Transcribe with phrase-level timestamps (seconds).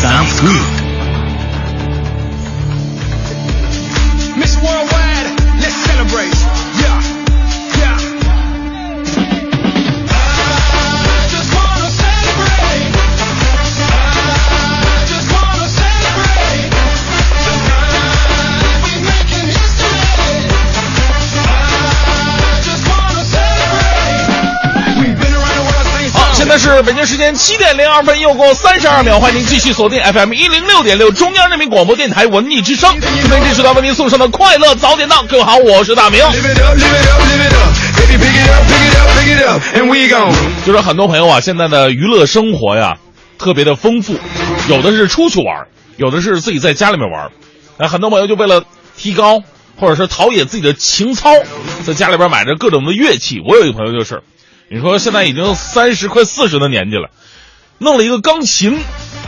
[0.00, 0.79] South Group.
[26.50, 35.22] 在是北京时间七点零二分，又过三十二秒，欢迎您继续锁定 FM 一零六点六中央人民广播电台文艺之声，这边继续来为您送上的快乐早点到。
[35.28, 36.20] 各位好，我是大明。
[40.66, 42.96] 就是很多朋友啊，现在的娱乐生活呀，
[43.38, 44.18] 特别的丰富，
[44.68, 47.30] 有的是出去玩，有的是自己在家里面玩。
[47.78, 48.64] 那很多朋友就为了
[48.96, 49.40] 提高
[49.76, 51.30] 或者是陶冶自己的情操，
[51.86, 53.40] 在家里边买着各种的乐器。
[53.46, 54.24] 我有一个朋友就是，
[54.72, 57.10] 你说现在已经三十快四十的年纪了，
[57.78, 58.78] 弄了一个钢琴，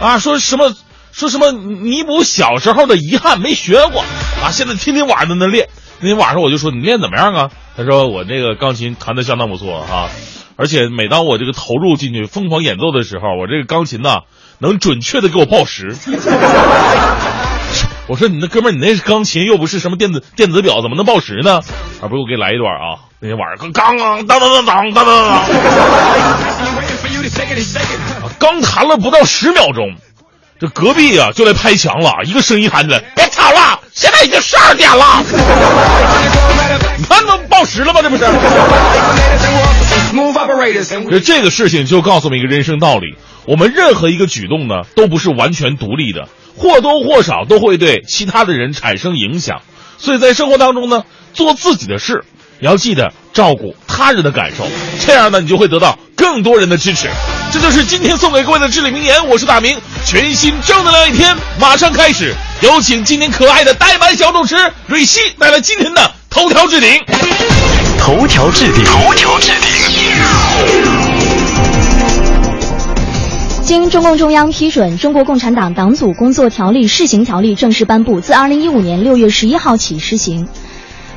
[0.00, 0.72] 啊，说什么
[1.10, 4.02] 说什么弥补小时候的遗憾没学过
[4.40, 5.68] 啊，现在天天晚上在那练。
[5.98, 7.50] 那天晚上我就说你练怎么样啊？
[7.76, 10.10] 他说我这个钢琴弹得相当不错啊，
[10.54, 14.20] 而且每当我这个投入进去疯狂演奏的时候，我这个钢琴呐
[14.60, 15.96] 能准确的给我报时。
[18.12, 21.62] 我说你那哥们儿，你那是钢琴又不是什么电子电子表，怎么能报时呢？
[22.02, 25.42] 啊，不是我给你来一段啊，那天晚上刚刚当当当当当当当。
[26.76, 27.96] Waiting for you to take it in second.
[28.38, 29.96] 刚弹了不到十秒钟，
[30.60, 35.24] 这隔壁啊就来拍墙了，一个声音喊起来：“别吵了，现在已经十二点了。”
[36.98, 38.02] 你看都报时了吗？
[38.02, 38.26] 这不是？
[41.08, 49.62] 这这个事情就告诉我们一个人生道理：我们任何一个举动呢，都不是完全独立的，或多或少都会对其他的人产生影响。
[49.98, 52.24] 所以在生活当中呢，做自己的事，
[52.60, 54.66] 也要记得照顾他人的感受，
[55.06, 57.08] 这样呢，你就会得到更多人的支持。
[57.52, 59.28] 这就是今天送给各位的至理名言。
[59.28, 66.88] 我是大明，全新正能量一天马上开始，有请今天可爱的呆板小主持瑞希带来今天的头条置顶。
[67.98, 69.52] 头条置顶，头条置
[73.64, 80.46] 经中共中央批准，《中国共产党党组工作条例（试行条例）》正式颁布，自二零一五年六月十一号起施行。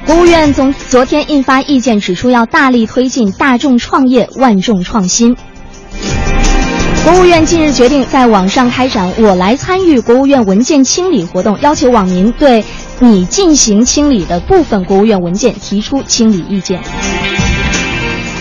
[0.05, 5.35] 国务院总昨天印发意见，指出要大力推进大众创业、万众创新。
[7.03, 12.63] 国务院近日决定在网上开展“我来参与国务院文件清理”活动，要求网民对
[12.99, 16.79] 你进行清理的部分国务院文件提出清理意见。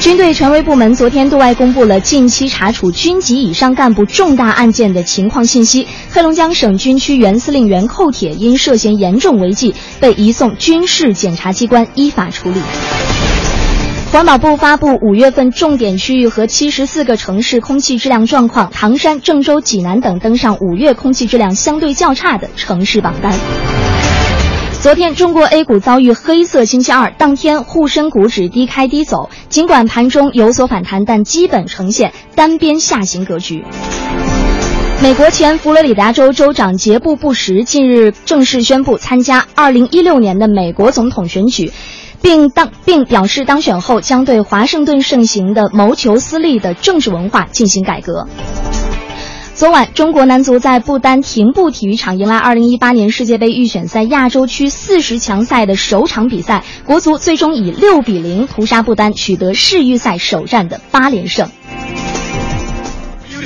[0.05, 5.89] 军队权威部门昨天对外公布了近期查处军级以上干部重大案件的情况信息。
[6.11, 12.61] 黑龙江省军区原司令员寇铁因涉嫌严重违纪，被移送军事检察机关依法处理。
[14.13, 23.33] 环保部发布五月份重点区域和七十四个城市空气质量状况，唐山、郑州、济南等登上五月空气质量相对较差的城市榜单。
[24.85, 33.65] 昨天，中国 A 股遭遇黑色星期二，当天沪深股指低开低走，尽管盘中有所反弹，但基本呈现单边下行格局。
[35.03, 41.73] 美国前佛罗里达州州长杰布·布什近日正式宣布参加2016年的美国总统选举，
[42.21, 48.29] 并当并表示当选后将对华盛顿盛行的谋求私利的政治文化进行改革。
[49.55, 61.49] 昨晚，中国男足在不丹廷布体育场迎来2018年世界杯预选赛亚洲区四十强赛的首场比赛，国足最终以六比零屠杀不丹，取得世预赛首战的八连胜。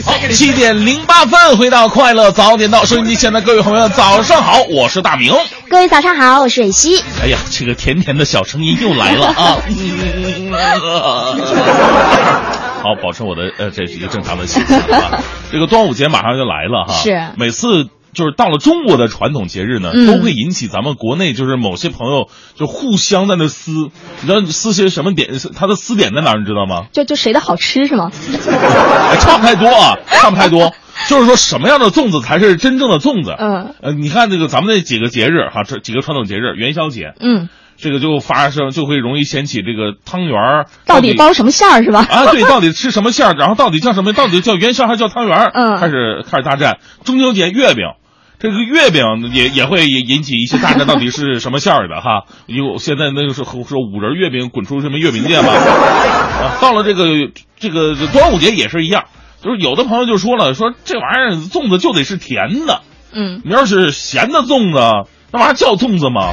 [0.03, 5.35] 好，七点零八分，回到快乐早点到，收音机前的各位朋友，早上好，我是大明。
[5.69, 7.05] 各位早上好，我是蕊希。
[7.23, 9.59] 哎呀，这个甜甜的小声音又来了啊！
[12.95, 15.23] 好，保持我的呃，这是一个正常的心情啊。
[15.53, 25.29] 这个端午节马上就来了哈，是每次就是到了中国的传统节日呢，嗯都会引起咱们国内就是某些朋友就互相在那撕，你知道撕些什么点？
[25.55, 26.39] 他的撕点在哪儿？
[26.39, 26.87] 你知道吗？
[26.93, 28.11] 就就谁的好吃是吗？
[28.11, 30.73] 哎差不太多啊，差不太多。
[31.07, 33.33] 就是说，什么样的粽子才是真正的粽子？
[33.39, 37.49] 嗯，呃，你看这个咱们那几个节日哈，这几个传统节日，元宵节，嗯，
[37.79, 42.07] 这个就发生就会容易掀起这个汤圆儿到底包什么馅儿是吧？
[42.11, 44.13] 啊，对，到底吃什么馅儿，然后到底叫什么？
[44.13, 45.51] 到底叫元宵还是叫汤圆儿？
[45.55, 46.79] 嗯开始开始大战。
[47.05, 47.85] 中秋节月饼。
[48.41, 52.23] 这个月饼也也会引起一些大战，到底是什么馅儿的哈？
[52.47, 55.49] 有现在那就是说五仁月饼滚出什么月饼界嘛？
[56.39, 57.05] 啊，到了这个
[57.59, 59.07] 这个端午节也是一样，
[59.43, 62.83] 就是有的朋友就说了，说这玩意儿粽子就得是甜的，
[63.13, 66.33] 嗯，你要是咸的粽子，那玩意儿叫粽子吗？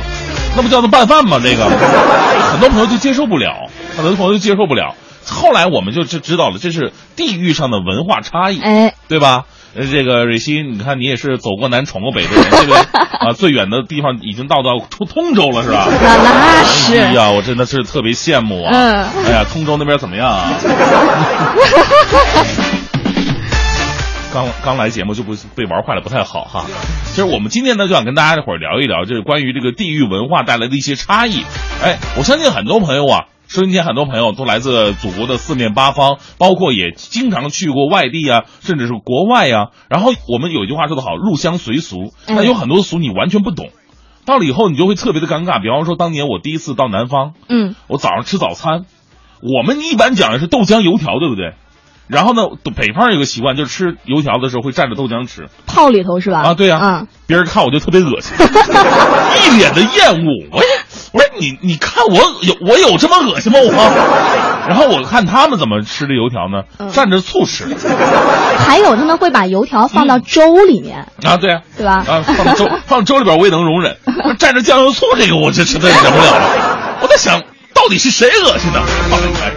[0.55, 1.39] 那不叫做拌饭吗？
[1.43, 4.95] 这个很多朋友就接受不了，很多朋友就接受不了。
[5.27, 9.43] 后来我们就知知道了，这是地域上的文化差异，哎，对吧？
[9.75, 12.77] 呃，这个蕊希，你看你也是走过南闯过北的人，对不对？
[12.77, 15.87] 啊，最远的地方已经到到通通州了，是吧？
[16.01, 18.71] 那那是哎呀，我真的是特别羡慕啊！
[18.71, 20.53] 嗯哎呀，通州那边怎么样啊？
[24.35, 26.65] 刚刚来节目就不被玩坏了，不太好哈。
[27.05, 31.43] 其实我们今天呢，就想跟大家伙儿聊一聊，就是关于这个地域文化带来的一些差异。
[31.81, 43.69] 哎，我相信很多朋友啊，收音机前很多朋友都来自祖国的四面八方，包括也经常去过外地啊，甚至是国外呀、然后我们有一句话说得好，入乡随俗，嗯那有很多俗你完全不懂。
[44.25, 45.61] 到了以后，你就会特别的尴尬。
[45.61, 48.85] 比方说，当年我第一次到南方，嗯，我早上吃早餐，
[49.39, 51.53] 我们一般讲的是豆浆油条，对不对？
[52.07, 52.43] 然后呢，
[52.75, 56.41] 北方有个习惯，就是吃油条的时候会蘸着豆浆吃泡里头是吧？
[56.41, 58.35] 啊，对呀、嗯，别人看我就特别恶心，
[59.45, 60.27] 一脸的厌恶。
[60.51, 60.61] 我
[61.13, 63.71] 我说你你看我有我有这么恶心吗我？
[64.67, 66.63] 然后我看他们怎么吃这油条呢？
[66.79, 67.65] 嗯蘸着醋吃
[68.57, 72.03] 还有他们会把油条放到粥里面，啊，对呀、对吧？
[72.07, 73.97] 啊，放粥放粥里边我也能容忍，
[74.39, 76.97] 蘸着酱油醋这个我这实在忍不了了。
[77.01, 77.41] 我在想，
[77.73, 78.79] 到底是谁恶心的？
[78.81, 79.51] 后来，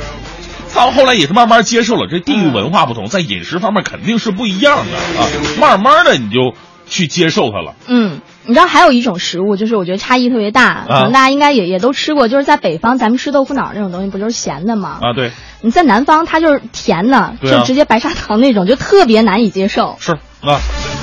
[0.75, 5.26] 到后来也是慢慢接受了，这地域文化不同，在饮食方面肯定是不一样的啊。
[5.61, 6.55] 慢慢的你就
[6.87, 7.75] 去接受它了。
[7.87, 14.99] 嗯，你知道还有一种食物，就是我觉得差异特别大，可能大家应该也也都吃过，就是在北方咱们吃豆腐脑那种东西，不就是咸的吗？
[15.03, 19.97] 啊，对，你在南方它就是甜的，啊就直接白砂糖那种，就特别难以接受。
[19.99, 20.12] 是
[20.43, 20.61] 啊。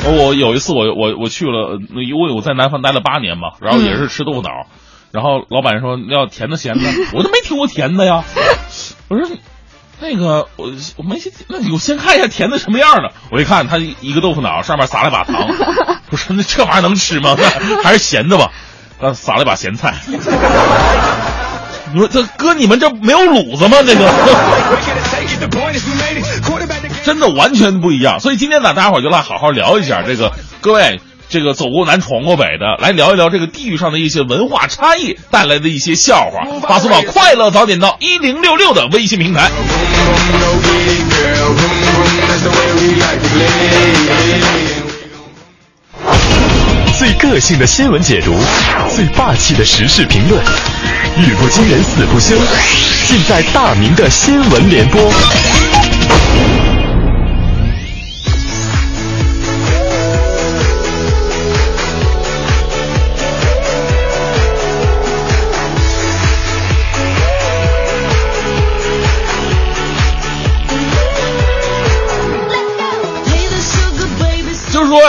[0.07, 4.49] 我有一次我我我去了，因为我在南方待了八年嘛，然后也是吃豆腐脑，
[5.11, 6.83] 然后老板说要甜的咸的，
[7.13, 8.23] 我都没听过甜的呀。
[9.09, 9.27] 我说
[9.99, 13.11] 那个我我没那你我先看一下甜的什么样的。
[13.31, 15.47] 我一看，他一个豆腐脑上面撒了把糖，
[16.11, 17.37] 我说那这玩意儿能吃吗？
[17.83, 18.51] 还是咸的吧。
[18.99, 19.95] 呃，撒了一把咸菜。
[21.93, 23.77] 你说这哥你们这没有卤子吗？
[23.85, 24.09] 这个。
[27.03, 28.19] 真的完全不一样。
[28.19, 30.99] 所以今天呢，大家伙儿就来好好聊一下这个各位。
[31.35, 39.51] 这个走过南闯过北的，来聊一聊这个地域上的一些文化差异带来的一些笑话，发送到快乐早点到一零六六的微信平台。
[46.97, 48.33] 最个性的新闻解读，
[48.95, 50.41] 最霸气的时事评论，
[51.17, 52.37] 语不惊人死不休，
[53.07, 55.11] 尽在大明的新闻联播。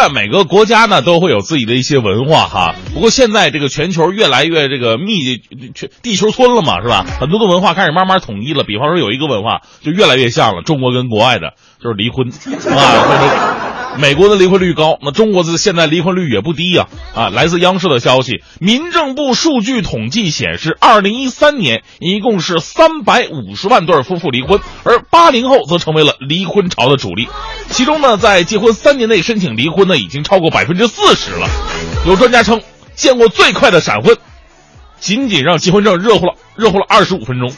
[0.09, 2.75] 每个国家呢都会有自己的一些文化哈。
[2.95, 5.39] 不过现在这个全球越来越这个密，
[5.75, 7.05] 全地球村了嘛，是吧？
[7.21, 8.65] 很多的文化开始慢慢统一了。
[8.65, 13.66] 比方说有一个文化就越来越像了，中国跟国外的就是离婚啊，就是
[13.99, 17.31] 美国的离婚率高，那中国的现在离婚率也不低呀、啊。
[17.31, 27.29] 来自央视的消息，民政部数据统计显示，二零一三年一共是三百五十万对夫妇离婚，而八零后则成为了离婚潮的主力。
[27.71, 31.49] 其中呢，在结婚三年内申请离婚的，已经超过百分之四十了。
[32.07, 32.61] 有专家称，
[32.95, 34.17] 见过最快的闪婚，
[35.01, 37.51] 仅仅让结婚证热乎了热乎了二十五分钟。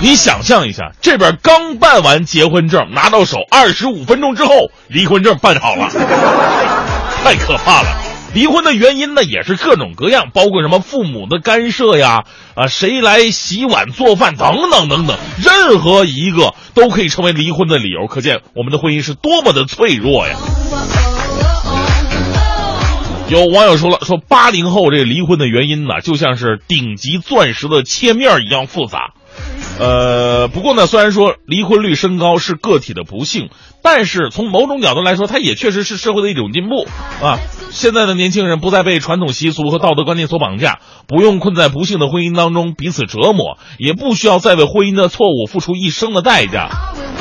[0.00, 5.88] 你想象一下，这边刚办完结婚证，拿到手，二十五分钟之后，离婚证办好了，
[7.24, 7.88] 太可怕了。
[8.32, 12.24] 离婚的原因呢，也是各种各样，包括什么父母的干涉呀，
[12.54, 18.06] 啊，谁来洗碗做饭等等等等，任何一个都可以成为离婚的理由。
[18.06, 20.36] 可见我们的婚姻是多么的脆弱呀！
[23.28, 29.14] 有网友说了，说八零后这离婚的原因呢，就像是顶级钻石的切面一样复杂。
[29.78, 33.48] 呃，不过呢，虽然说离婚率升高是个体的不幸，
[33.80, 36.86] 但是从某种角度来说，它也确实是社会的一种进步
[37.24, 37.38] 啊。
[37.70, 46.70] 现在的年轻人不再被传统习俗和道德观念所绑架，不用困在不幸的婚姻当中彼此折磨，也不需要再为婚姻的错误付出一生的代价。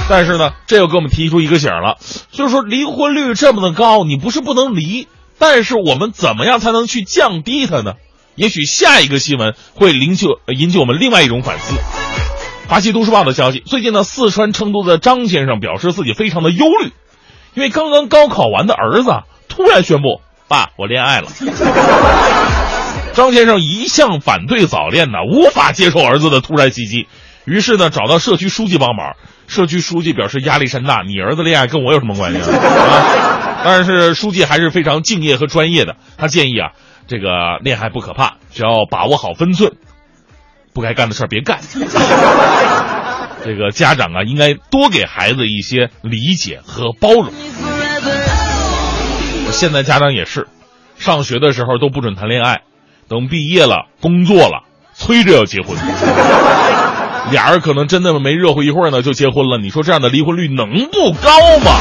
[0.09, 1.97] 但是呢，这又给我们提出一个醒儿了，
[2.31, 7.93] 就是说离婚率这么的高，你不是不能离，但是我们怎么样才能去降低它呢？
[8.35, 10.25] 也许下一个新闻会引起
[10.57, 12.06] 引起我们另外一种反思。
[12.67, 16.91] 华西都市报的消息，最近呢，四川成都的张先生表示自己非常的忧虑，
[17.53, 19.09] 因为刚刚高考完的儿子
[19.47, 21.29] 突然宣布：“爸，我恋爱了。”
[23.15, 27.07] 张先生一向反对早恋呢，无法接受儿子的突然袭击，
[27.45, 29.15] 于是呢，找到社区书记帮忙。
[29.47, 32.51] 社区书记表示压力山大，你儿子恋爱跟我有什么关系啊？
[32.51, 36.71] 啊但是书记还是非常敬业和专业的，他建议啊，
[37.07, 39.71] 这个恋爱不可怕，只要把握好分寸，
[40.77, 41.57] 不该干的事儿别干。
[43.43, 47.33] 这个家长啊，应该多给孩子一些理解和包容。
[49.49, 50.47] 现在家长也是，
[50.99, 52.61] 上学的时候都不准谈恋爱，
[53.09, 55.75] 等毕业了工作了，催着要结婚。
[57.31, 61.71] 俩人可能真的没热乎一会儿呢就结婚了，你说这样的离婚率能不高吗？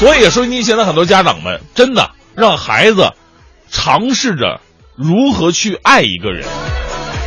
[0.00, 3.12] 所以收音机前的很多家长们，真的让孩子
[3.70, 4.60] 尝试着
[4.98, 6.44] 如何去爱一个人，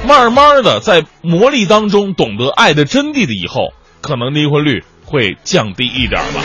[0.05, 6.41] 慢慢的在磨砺当中懂得爱的真谛的以后，可能离婚率会降低一点吧。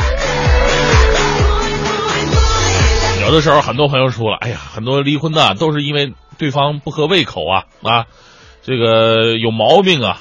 [3.22, 8.06] 有的时候，很多朋友说了，哎呀，很多离婚的都是因为对方不合胃口啊啊，
[8.62, 10.20] 这个有毛病啊。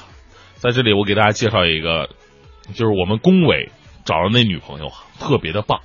[0.56, 2.08] 在这里，我给大家介绍一个，
[2.74, 3.70] 就是我们龚伟
[4.04, 5.82] 找的那女朋友啊，特别的棒。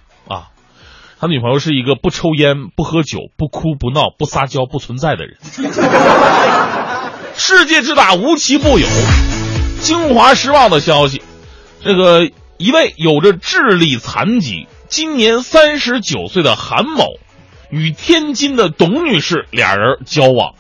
[1.22, 5.38] 他女朋友是一个不抽烟、不喝酒、不哭不闹、不撒娇、不存在的人。
[7.38, 8.88] 世界之大，无奇不有。
[9.82, 11.22] 京华时报的消息，
[11.84, 17.06] 这个一位有着智力残疾、今年三十九岁的韩某，
[17.70, 20.56] 与天津的董女士俩人交往，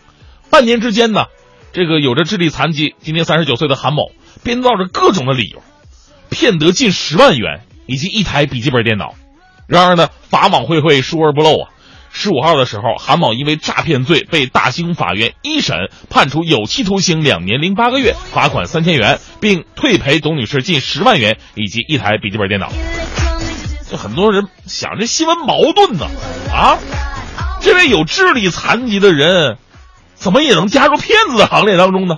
[0.51, 1.25] 半年之间呢，
[1.74, 4.12] 这个有着智力残疾、今年三十九岁的韩某，
[4.44, 5.63] 编造着各种的理由，
[6.30, 9.15] 骗得近十万元以及一台笔记本电脑。
[9.68, 11.70] 然而呢，法网恢恢，疏而不漏啊。
[12.13, 22.70] 十五号的时候，韩某因为诈骗罪被大兴法院一审判处有期徒刑两年零八个月，罚款三千元，并退赔董女士近十万元以及一台笔记本电脑。
[23.89, 26.06] 就很多人想，这新闻矛盾呢？
[26.53, 26.77] 啊，
[27.62, 29.58] 这位有智力残疾的人，
[30.13, 32.18] 怎么也能加入骗子的行列当中呢？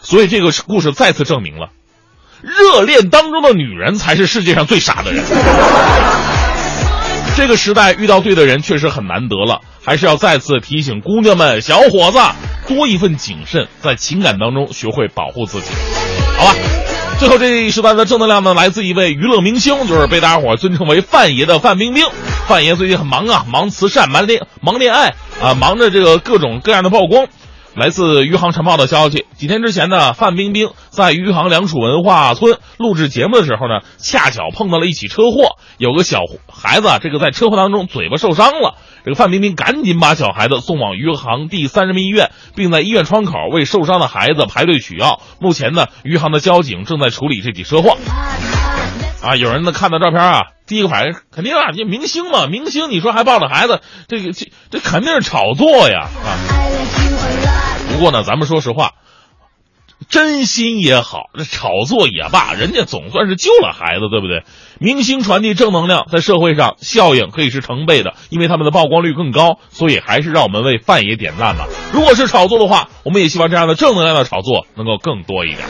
[0.00, 1.70] 所以这个故事再次证明了，
[2.40, 5.24] 热恋当中的女人才是世界上最傻的人。
[7.36, 12.18] 这个时代遇到对的人确实很难得了，还是要再次提醒姑娘们、小伙子
[12.68, 15.72] 多一份谨慎，在情感当中学会保护自己，
[16.38, 16.54] 好吧？
[17.18, 22.04] 最后这一时段的正能量呢，来自一位娱乐明星，就是被大家伙尊称为范爷的范冰冰。
[22.46, 27.26] 范爷最近很忙啊，忙慈善、忙恋、忙恋爱啊，忙着这个各种各样的曝光。
[27.74, 45.20] 来自余杭晨报的消息，几天之前呢，范冰冰在余杭良渚文化村录制节目的时候呢，恰巧碰到了一起车祸，有个小孩子这个在车祸当中嘴巴受伤了，这个范冰冰赶紧把小孩子送往余杭第三人民医院，并在医院窗口为受伤的孩子排队取药。
[45.40, 47.98] 目前呢，余杭的交警正在处理这起车祸。
[49.24, 56.28] 啊，有人呢看到照片啊，第一个反应肯定啊，这明星嘛，明星你说还抱着孩子，这个这这肯定是炒作呀啊！
[57.90, 58.92] 不过呢，咱们说实话，
[60.10, 64.42] 真心也好，这炒作也罢，人家总算是救了孩子，对不对？
[64.78, 71.66] 明星传递正能量，在社会上效应可以是成倍的，因为他们的曝光率更高，所以还是让我们为范爷点赞吧。
[71.92, 75.60] 如果是炒作的话，我们也希望这样的正能量的炒作能够更多一点。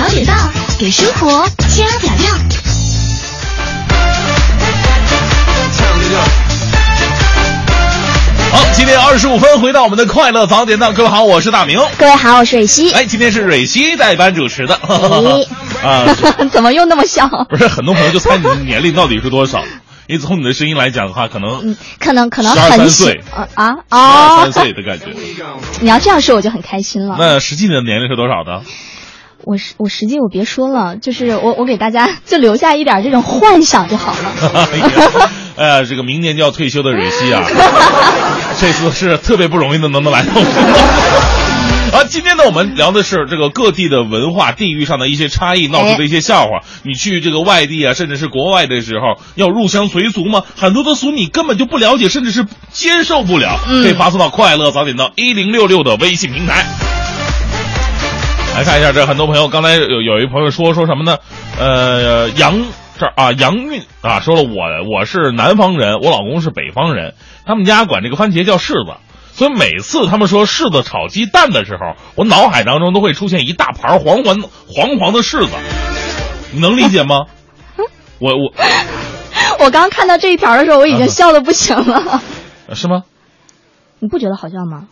[0.00, 0.32] 早点到，
[0.78, 2.32] 给生活加点料。
[8.50, 11.78] 好，今天二十五分回到我们的快乐早点到，各位好，我是大明。
[11.98, 12.90] 各位好，我是蕊希。
[12.92, 14.74] 哎，今天是蕊希代班主持的。
[15.84, 16.06] 啊，
[16.50, 17.28] 怎么又那么像？
[17.50, 19.62] 不是很多朋友就猜你的年龄到底是多少？
[20.06, 23.20] 因为从你的声音来讲的话，可能嗯，可能可能十二三岁
[23.54, 24.64] 啊啊十三！
[24.64, 25.08] 岁的感觉。
[25.80, 27.16] 你要这样说，我就很开心了。
[27.18, 28.62] 那实际的年龄是多少呢？
[29.44, 34.68] 我实我实际我别说了，就是我我给大家 就留下一点这种幻想就好了。
[35.56, 37.42] 哎呀，这个明年就要退休的蕊希啊，
[38.58, 40.50] 这次是特别不容易的能能来到我们。
[41.92, 46.60] 啊，今天呢，我们聊的是这个各地的文化、地域上的一些差异闹出的一些笑话。
[46.84, 50.44] 你去这个外地啊，甚至是国外的时候，要入乡随俗吗？
[50.56, 53.58] 很多的俗你根本就不了解，甚至是接受不了。
[53.66, 56.64] 可以发送到快乐早点到一零六六的微信平台。
[58.60, 61.16] 来看一下，这很多朋友刚才有有一朋友说说什么呢？
[61.58, 62.62] 呃，杨
[62.98, 64.50] 这儿啊，杨运啊，说了我
[64.94, 67.14] 我是南方人，我老公是北方人，
[67.46, 68.92] 他们家管这个番茄叫柿子。
[69.32, 75.52] 所以每次他们说柿子炒鸡蛋的时候，我脑海当中都会出现一大盘黄黄黄黄的柿子，
[76.52, 77.24] 你能理解吗？
[78.20, 78.52] 我我
[79.64, 82.20] 我刚看到这一条的时候，我已经笑的不行了。
[82.74, 83.04] 是吗？
[84.00, 84.88] 你不觉得好笑吗？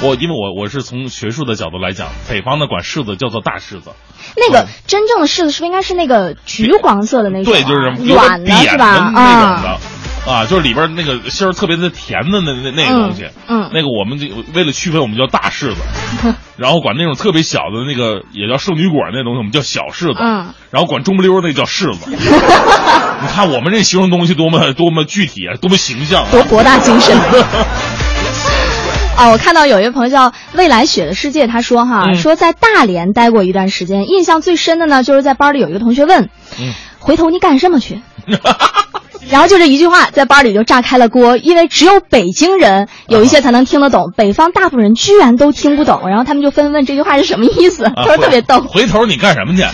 [0.00, 3.90] 我因为我我是从学术的角度来讲，北方的管柿子叫做大柿子，
[4.36, 7.56] 那个真正的柿子是不是应该是那个橘黄色的那种啊？
[7.56, 8.50] 对，就是有点软的？
[8.50, 9.78] 那种的啊，。
[10.26, 15.80] 啊，就是里边那个芯儿特别的甜的那那那个东西，嗯嗯那个我们就为了区分，我们叫大柿子，
[16.58, 22.10] 然后管那种特别小的那个也叫圣女果那东西，我们叫小柿子，嗯，然后管中不溜儿那叫柿子。
[23.20, 26.28] 你看我们这形容东西多么多么具体啊，多么形象啊！
[26.30, 27.16] 多博大精深。
[29.18, 38.00] 啊，我看到有一个朋友叫未来雪的世界，他说哈，嗯说在大连待过一段时间，印象最深的呢，就是在班里有一个同学问，嗯回头你干什么去？
[39.28, 48.60] 然后就这一句话，在班里就炸开了锅，因为只有北京人有一些才能听得懂，北方大部分人居然都听不懂，然后他们就纷纷问这句话是什么意思，啊他说特别逗。
[48.60, 49.72] 回头你干什么去啊？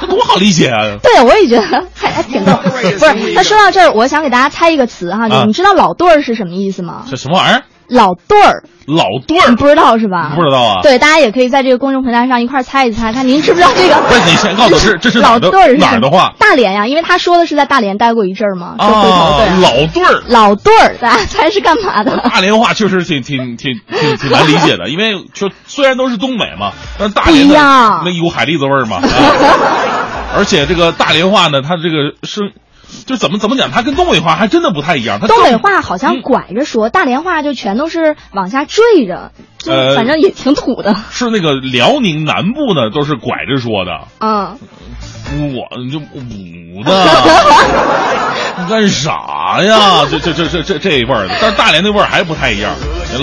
[0.00, 0.96] 这 多好理解啊！
[1.02, 2.52] 对，我也觉得还还挺逗。
[2.64, 7.04] 不是，那说到这儿，我想给大家猜一个词哈，啊你知道“老对儿”是什么意思吗？
[7.10, 7.62] 这什么玩意儿？
[7.90, 9.56] 老对儿，老对儿你？
[9.56, 10.32] 不知道是吧？
[10.36, 13.94] 不知道啊对，大家也可以在这个公众平台上一块猜一猜，看您知不知道这个。
[14.08, 20.22] 不是你先告诉我是这是哪老对儿是哪儿的话大连呀，因为他说的是在大连待过一阵儿嘛，说回头啊对啊。，老对儿。
[20.28, 22.16] 老对儿，大家猜是干嘛的？
[22.30, 28.96] 大连话确实挺挺挺挺挺难理解的，因为就虽然都是东北嘛，但是大连不一样那一股海蛎子味儿嘛。
[28.98, 29.02] 啊
[30.36, 32.52] 而且这个大连话呢，它这个声，
[33.06, 35.18] 就怎么怎么讲，它跟东北话还真的不太一样。
[35.20, 40.94] 它东北话好像嗯拐着说，大连话就全都是往下坠着，就呃反正也挺土的。
[41.10, 44.08] 是那个辽宁南部呢，都是拐着说的。
[44.20, 44.58] 嗯，
[45.54, 46.90] 我就捂的，
[48.58, 50.06] 你 干啥呀？
[50.10, 52.74] 这这这这这这味儿的，但是大连那味儿还不太一样。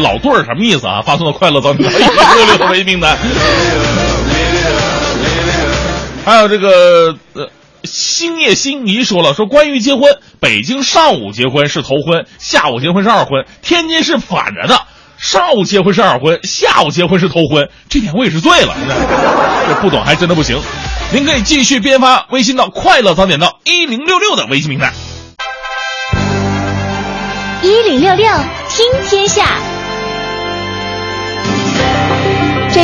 [0.01, 1.01] 老对儿什么意思啊？
[1.01, 3.17] 发送到快乐早点到一六六的微名单。
[6.25, 7.47] 还有这个呃，
[7.87, 14.79] 星夜心怡说了，说关于结婚，北京上午结婚是头婚，下午结婚是二婚，天津是反着的。
[15.17, 18.75] 上午结婚是二婚，下午结婚是头婚，这点我也是醉了。
[19.67, 20.61] 这不懂还真的不行。
[21.11, 24.93] 您可以继续编发微信到“快乐早点到一零六六”的微信平台。
[27.63, 28.31] 一零六六
[28.69, 29.59] 听天下，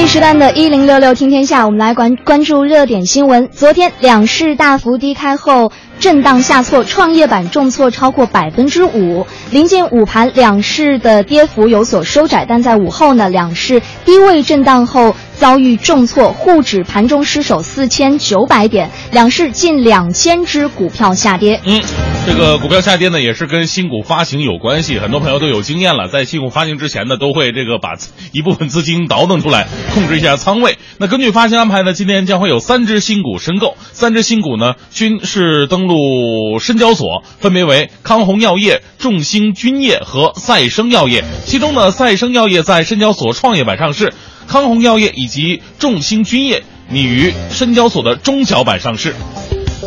[0.03, 3.47] 一时段的“一零六六听天下”，我们来关关注热点新闻。
[3.53, 9.25] 昨天两市大幅低开后，震荡下挫，创业板重挫超过百分之五。
[9.49, 21.59] 临近午盘，两市的跌幅有所收窄，但在午后呢，两市低位震荡后遭遇重挫，沪指盘中失守四千九百点，两市近两千只股票下跌。
[21.65, 21.81] 嗯，
[22.25, 24.99] 这个股票下跌呢，也是跟新股发行有关系。
[24.99, 27.95] 很多朋友都有经验了，在新股发行之前呢，都会这个把
[28.31, 30.77] 一部分资金倒腾出来，控制一下仓位。
[30.97, 41.23] 那根据发行安排呢，今天将会有三只新股申购，三只新股呢均是登陆深交所，分别为康弘药业、众兴君业和赛生药业。
[41.45, 44.13] 其中呢，赛生药业在深交所创业板上市，
[44.53, 49.15] 康弘药业以及众兴君业拟于深交所的中小板上市。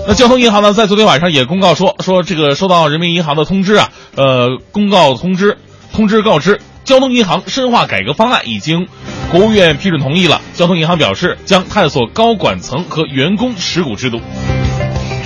[0.08, 5.56] 那交通银行呢，在昨天晚上也公告说，说这个收到人民银行的通知啊，呃，公告通知，
[5.92, 8.88] 通知告知，交通银行深化改革方案已经
[9.30, 10.40] 国务院批准同意了。
[10.54, 14.20] 交通银行表示，将探索高管层和员工持股制度。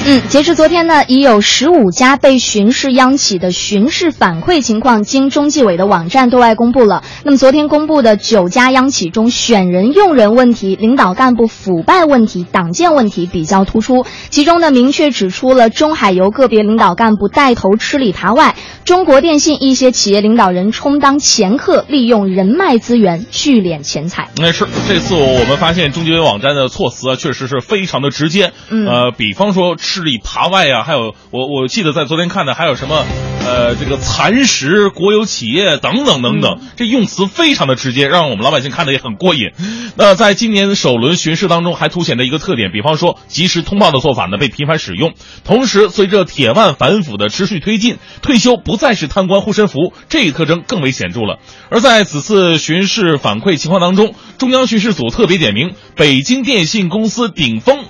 [0.07, 7.05] 嗯，截至昨天呢，已有十五家被巡视央企的巡视反馈情况，经中纪委的网站对外公布了。
[7.23, 14.07] 那么昨天公布的九家央企中，选人用人问题、领导干部腐败问题、党建问题比较突出。
[14.31, 24.31] 其中呢，明确指出了中海油个别领导干部带头吃里扒外，中国电信一些企业领导人充当掮客，利用人脉资源聚敛钱财。
[24.39, 28.53] 那是这次我们发现中纪委网站的措辞啊，确实是非常的直接。
[28.71, 33.05] 嗯呃，比方说吃里扒外呀、还有我我记得在昨天看的还有什么，
[33.45, 39.51] 呃，这个蚕食国有企业等等等等，这用词非常的直接，让我们老百姓看的也很过瘾。
[39.99, 51.41] 那在今年首轮巡视当中，还凸显着一个特点，比方说及时通报的做法呢被频繁使用，同时随着铁腕反腐的持续推进，退休不再是贪官护身符，这一特征更为显著了。
[51.69, 57.85] 而在此次巡视反馈情况当中，中央巡视组特别点名北京电信公司顶峰。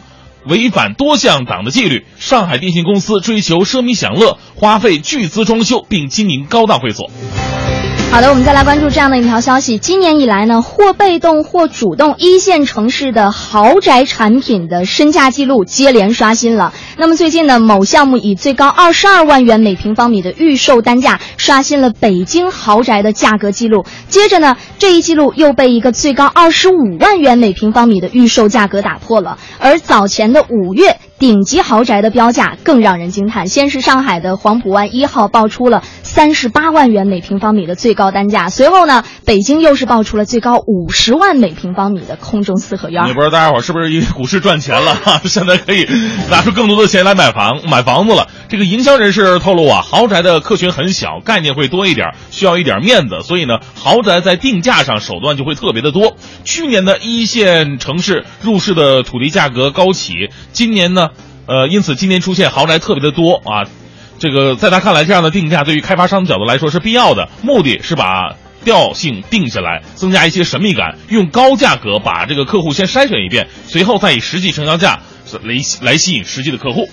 [0.47, 7.11] 违反多项党的纪律，上海电信公司追求奢靡享乐，花费巨资装修并经营高档会所。
[8.13, 9.79] 好的，我们再来关注这样的一条消息。
[9.79, 16.73] 今年以来呢，或被动或主动，一线城市的豪宅产品的身价记录接连刷新了。
[16.99, 23.85] 那么最近呢，某项目以最高二十二万元每平方米的预售单价刷新了北京豪宅的价格记录。
[24.09, 29.39] 接着呢，这一记录又被一个最高二十五万元每平方米的预售价格打破了。
[29.61, 33.47] 而早前的五月，顶级豪宅的标价更让人惊叹。
[33.47, 43.07] 先是上海的黄浦湾一号爆出了三十八万元每平方米的最高单价，随后呢，北京又是爆出了最高五十万每平方米的空中四合院。
[43.07, 44.97] 也不知道大家伙是不是因为股市赚钱了，
[45.29, 45.87] 现在可以
[46.31, 48.27] 拿出更多的钱来买房买房子了。
[48.49, 56.17] 这个营销人士透露啊，豪宅的客群很小，概念会多一点，需要一点面子，所以呢，豪宅在定价上手段就会特别的多。
[56.45, 61.10] 去年的一线城市入市的土地价格高起，今年呢，
[61.51, 63.67] 呃，因此今年出现豪宅特别的多啊。
[64.21, 75.01] 这个在他看来，这样的定价对于开发商的角度来说是必要的，目的是把调性定下来，增加一些神秘感，用高价格把这个客户先筛选一遍，随后再以实际成交价
[75.43, 76.89] 来来吸引实际的客户。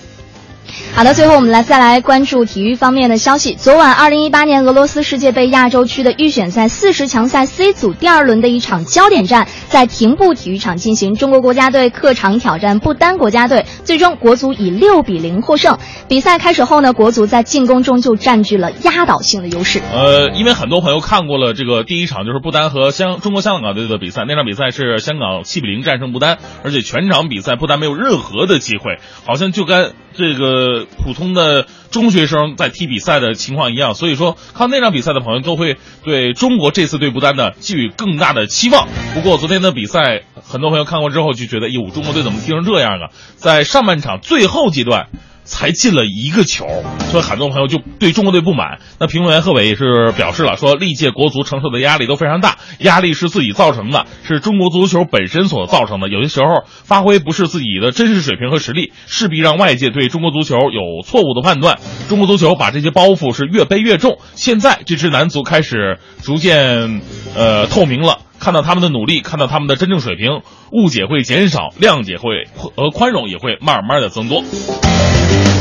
[0.96, 3.56] 好的，最后我们来再来关注体育方面的消息。
[3.56, 15.78] 昨晚，二零一八年俄罗斯世界杯亚洲区的预选赛四十强赛 C 组第二轮的一场焦点战在廷布体育场进行，中国国家队客场挑战不丹国家队，最终国足以六比零获胜。
[16.08, 19.82] 比赛开始后呢，国足在进攻中就占据了压倒性的优势。
[19.94, 33.94] 呃，因为很多朋友看过了这个第一场，就是不丹和香中国香港队的比赛，那场比赛是香港七比零战胜不丹，而且全场比赛不丹没有任何的机会，好像就跟这个呃普通的中学生在踢比赛的情况一样。
[33.94, 38.88] 所以说，看那场比赛的朋友都会对中国这次对不丹呢寄予更大的期望。
[39.14, 43.10] 不过昨天的比赛，很多朋友看过之后就觉得，哟，中国队怎么踢成这样啊？
[43.36, 45.08] 在上半场最后阶段。
[45.48, 46.68] 才进了一个球，
[47.10, 48.80] 所以很多朋友就对中国队不满。
[49.00, 56.10] 那评论员贺伟也是表示了，说历届国足承受的压力都非常大，压力是自己造成的，是中国足球本身所造成的。
[56.10, 61.80] 有些时候发挥不是自己的真实水平和实力，势必让外界对中国足球有错误的判断。
[62.10, 64.20] 中国足球把这些包袱是越背越重。
[64.36, 67.02] 现在这支男足开始逐渐
[67.36, 68.20] 呃透明了。
[68.40, 74.44] 看到他们的努力，看到他们的真正水平，误解会减少，谅解会和宽容也会慢慢的增多。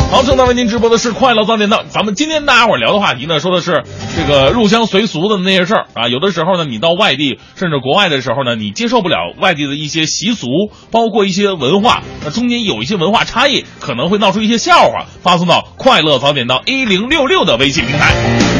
[0.08, 1.82] 好，正在为您直播的是快乐早点到。
[1.88, 3.82] 咱们今天大家伙聊的话题呢，说的是
[4.16, 6.06] 这个入乡随俗的那些事儿啊。
[6.06, 10.46] 有的时候呢，你到外地甚至国外的时候呢，你接受不了外地的一些习俗，
[10.92, 15.06] 包括一些文化，那中间有一些文化差异，可能会闹出一些笑话。
[15.22, 18.55] 发送到快乐早点到一零六六的微信平台。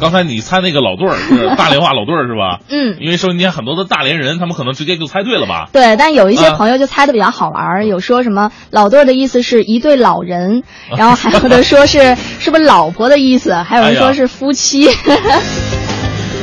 [0.00, 2.60] 刚才你猜那个老对儿是大连话老对儿是吧？
[2.70, 5.68] 嗯，因为收音机很多的大连人，他们可能直接就猜对了吧？
[5.72, 10.62] 对，但有一些朋友就猜的比较好玩儿，有说什么老对儿的意思是一对老人，
[10.96, 14.88] 然后还有的说是 是不是老婆的意思，还有人说是夫妻。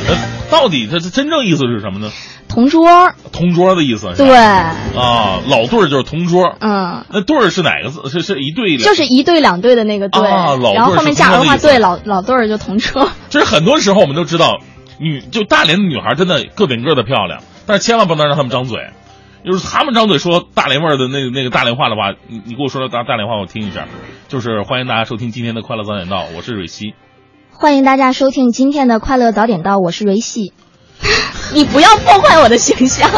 [0.08, 0.16] 呃，
[0.50, 2.10] 到底它的真正意思是什么呢？
[2.48, 3.12] 同桌。
[3.32, 4.16] 同桌的意思是？
[4.16, 4.36] 对。
[4.36, 6.54] 啊，老对儿就是同桌。
[6.60, 7.04] 嗯。
[7.10, 8.08] 那对儿是哪个字？
[8.08, 10.26] 是是一对就是一对两对的那个对。
[10.26, 13.10] 啊，老对儿然后后面加儿化对，老老对儿就同桌。
[13.28, 14.60] 其实很多时候我们都知道，
[14.98, 18.90] 女就大连的女孩真的个顶个的漂亮，但是千万不能让他们张嘴，
[19.44, 23.86] 就是他们张嘴说大连味儿的那那个大连话的话，你你给我说说大大连话我听一下。
[24.28, 26.94] 就是欢迎大家收听今天的快乐早点到，我是蕊希。
[27.52, 30.52] 欢迎大家收听今天的快乐早点到，我是蕊希。
[31.52, 33.10] 你不要破坏我的形象。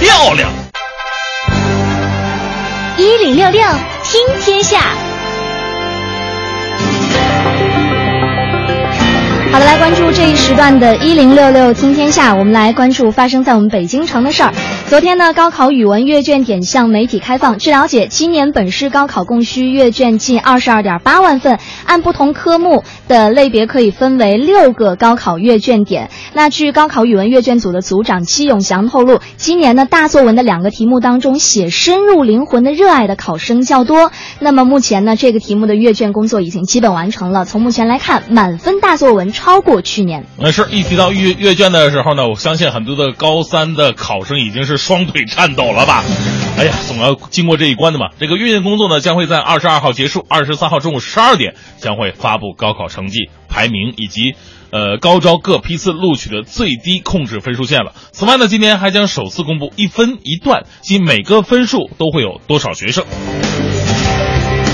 [0.00, 0.50] 漂亮。
[2.96, 3.62] 一零六六
[4.02, 4.80] 听天下。
[9.50, 14.52] 好的，来关注这一时段的“一零六六听天下”，我们来关注发生在我们北京城的事儿。
[14.88, 17.58] 昨天呢，高考语文阅卷点向媒体开放。
[17.58, 26.08] 据了解，今年本市高考共需阅卷近二十二点八万份，按不同科目的类别可以分为六个高考阅卷点。
[26.32, 34.10] 那据高考语文阅卷组的组长戚永祥透露，今年呢大作文的两个题目当中，写深入灵魂的热爱的考生较多。
[34.38, 37.44] 那么目前呢，这个题目的阅卷工作已经基本完成了。
[37.44, 39.30] 从目前来看，满分大作文。
[39.32, 40.66] 超过去年，没事。
[40.70, 46.02] 一提到阅阅卷的时候呢，我相信很多的高三的考生已经是双腿颤抖了吧？
[46.56, 48.08] 哎呀，总要经过这一关的嘛。
[48.18, 54.34] 这个阅卷工作呢，将会在二十二号结束，二十三号中午十二点将会发布高考成绩排名以及
[54.70, 57.92] 呃高招各批次录取的最低控制分数线了。
[58.12, 63.04] 此外呢，今年还将首次公布一分一段及每个分数都会有多少学生。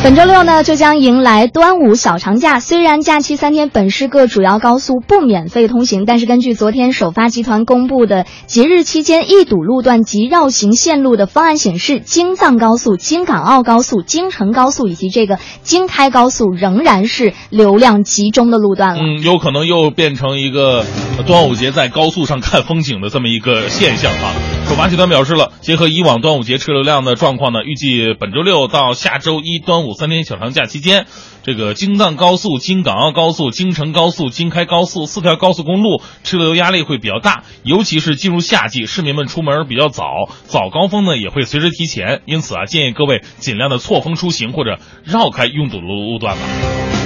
[0.04, 2.60] 本周六呢，就将迎来端午小长假。
[2.60, 19.00] 虽然假期三天本市各主要高速不免费通行，但是根据昨天首发集团公布的节日期间易堵路段及绕行线路的方案显示，京藏高速、京港澳高速、京承高速以及这个京开高速仍然是流量集中的路段了。
[19.00, 20.84] 嗯，有可能又变成一个
[21.26, 24.34] 端午节在高速上看风景的这么一个现象啊。
[24.68, 31.06] 首发集团表示了，结合以往端午节车流量的状况呢，预计本周六到下周一端午三天小长假期间，
[31.42, 40.04] 这个京藏高速、京港澳高速、京承高速、京开高速四条高速公路车流压力会比较大，尤其是进入夏季，市民们出门比较早，
[40.44, 47.03] 早高峰呢也会随之提前，因此啊，建议各位尽量的错峰出行或者绕开拥堵路路段吧。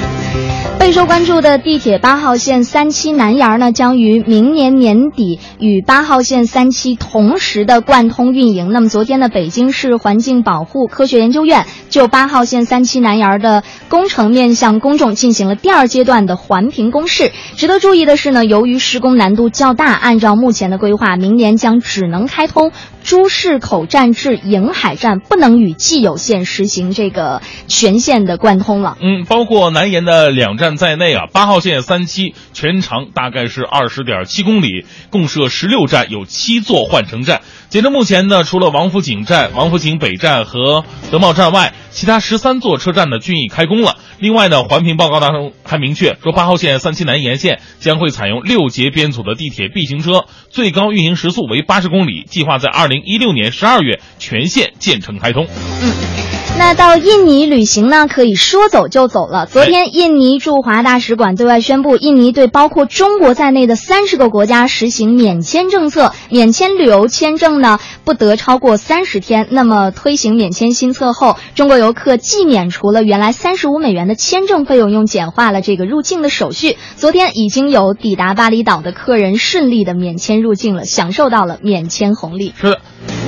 [0.79, 8.71] 备受关注的地铁八号线三期南沿呢，将于明年年底与八号线三期同时的贯通运营。
[8.73, 17.33] 那么昨天呢，北京市环境保护科学研究院就八号线三期南沿的工程面向公众进行了第二阶段的环评公示。
[17.57, 28.97] 值得注意的是呢，由于施工难度较大，按照目前的规划，明年将只能开通珠市口站至颍海站，不能与既有线实行这个全线的贯通了。
[29.03, 37.43] 嗯，包括南沿的呃两站在内啊，八号线三期全长大概是二十点七公里，共设十六站，有七座换乘站。
[37.69, 43.97] 截至目前呢，除了王府井站、王府井北站和德茂站外，其他十三座车站呢均已开工了。
[44.19, 55.47] 另外呢，环评报告当中还明确说，八号线三期南沿线将会采用六节编组的地铁 B 型车，最高运行时速为八十公里，计划在二零一六年十二月全线建成开通。
[55.81, 59.47] 嗯那到印尼旅行呢，可以说走就走了。
[59.47, 69.47] 昨天，印尼驻华大使馆对外宣布，印尼对包括中国在内的三十个国家实行免签政策，免签旅游签证呢不得超过三十天。
[69.51, 76.77] 那么推行免签新策后，中国游客既免除了原来三十五美元的签证费用，又简化了这个入境的手续。
[76.97, 82.53] 昨天已经有抵达巴厘岛的客人顺利的免签入境了，享受到了免签红利。
[82.61, 82.81] 是的，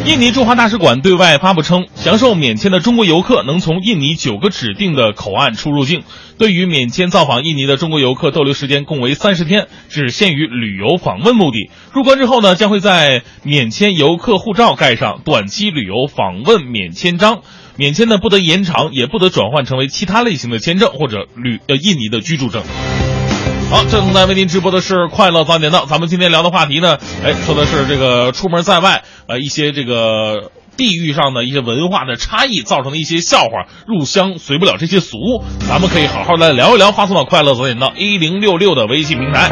[0.06, 6.02] 印尼驻华大使馆对外发布称，享受免签的中国游客能从印尼九个指定的口岸出入境。
[6.38, 11.70] 对于免签造访印尼的中国游客，逗留时间共为三十天，只限于旅游访问目的。
[11.92, 17.42] 入关之后呢，将会在免签游客护照盖上短期旅游访问免签章。
[17.76, 22.62] 免签呢不得延长，也不得转换成为其他类型的签证或者旅呃印尼的居住证。
[23.70, 25.86] 好，正在为您直播的是快乐早点到。
[25.86, 35.18] 咱们今天聊的话题呢，哎，说的是这个出门在外，呃，一些这个地域上的一些文化的差异造成的一些笑话，入乡随不了这些俗，
[35.68, 36.90] 咱们可以好好来聊一聊。
[36.90, 39.48] 发送到快乐早点到一零六六的微信平台。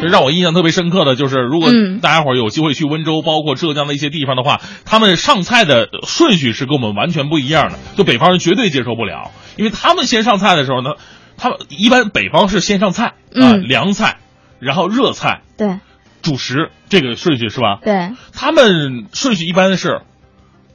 [0.00, 10.90] 这让我印象特别深刻的就是，如果嗯大家伙儿有机会去温州，包括浙江的一些地方的话，他们上菜的顺序是跟我们完全不一样的，就北方人绝对接受不了，因为他们先上菜的时候呢，
[11.36, 14.18] 他们一般北方是先上菜啊、嗯凉菜，
[14.58, 15.78] 然后热菜、对。
[16.22, 17.78] 主食这个顺序是吧？
[17.84, 20.02] 对，他们顺序一般是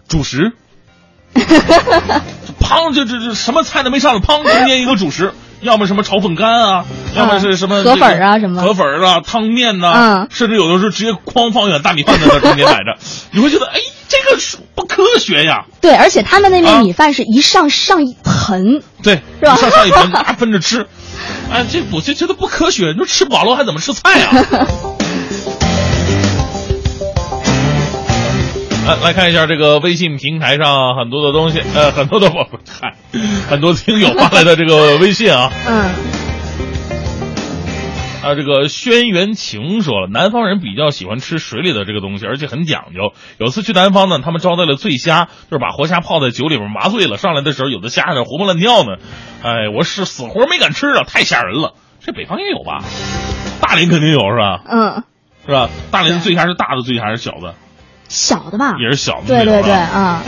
[0.07, 0.53] 主食，
[1.35, 12.97] 砰，就这这什么菜都没上了，砰，中间一个主食，要么什么炒粉干啊，要么是什么河粉啊什么河粉儿啊，汤面呐、嗯甚至有的时候直接哐放一碗大米饭在那中间摆着，
[13.31, 14.41] 你会觉得哎，这个
[14.75, 15.65] 不科学呀。
[15.81, 20.87] 对，而且他们那啊边米饭是一上上一盆，对，是吧上上一盆，大 分着吃，
[21.51, 22.87] 哎，这我就觉得不科学。
[22.91, 24.31] 你说吃饱了还怎么吃菜啊？
[28.87, 32.47] 来来看一下这个微信平台上很多的东西，呃，很多的我
[32.81, 32.95] 嗨，
[33.47, 35.91] 很多听友发来的这个微信啊， 嗯，
[38.23, 43.13] 啊，这个轩辕晴说了，南方人比较喜欢吃水里的这个东西，而且很讲究。
[43.37, 48.97] 有次去南方呢，他们招待了醉虾，就是把活虾泡在酒里边麻醉了，上来的时候有的虾还在活蹦乱跳呢。
[49.43, 51.75] 哎，我是死活没敢吃啊，太吓人了。
[52.03, 52.83] 这北方也有吧？
[53.61, 54.63] 大连肯定有是吧？
[54.67, 55.03] 嗯，
[55.45, 55.69] 是吧？
[55.91, 57.53] 大连的醉虾是大的醉虾还是小的？
[58.11, 58.73] 小的吧？
[58.83, 60.21] 也是小的对对对，啊。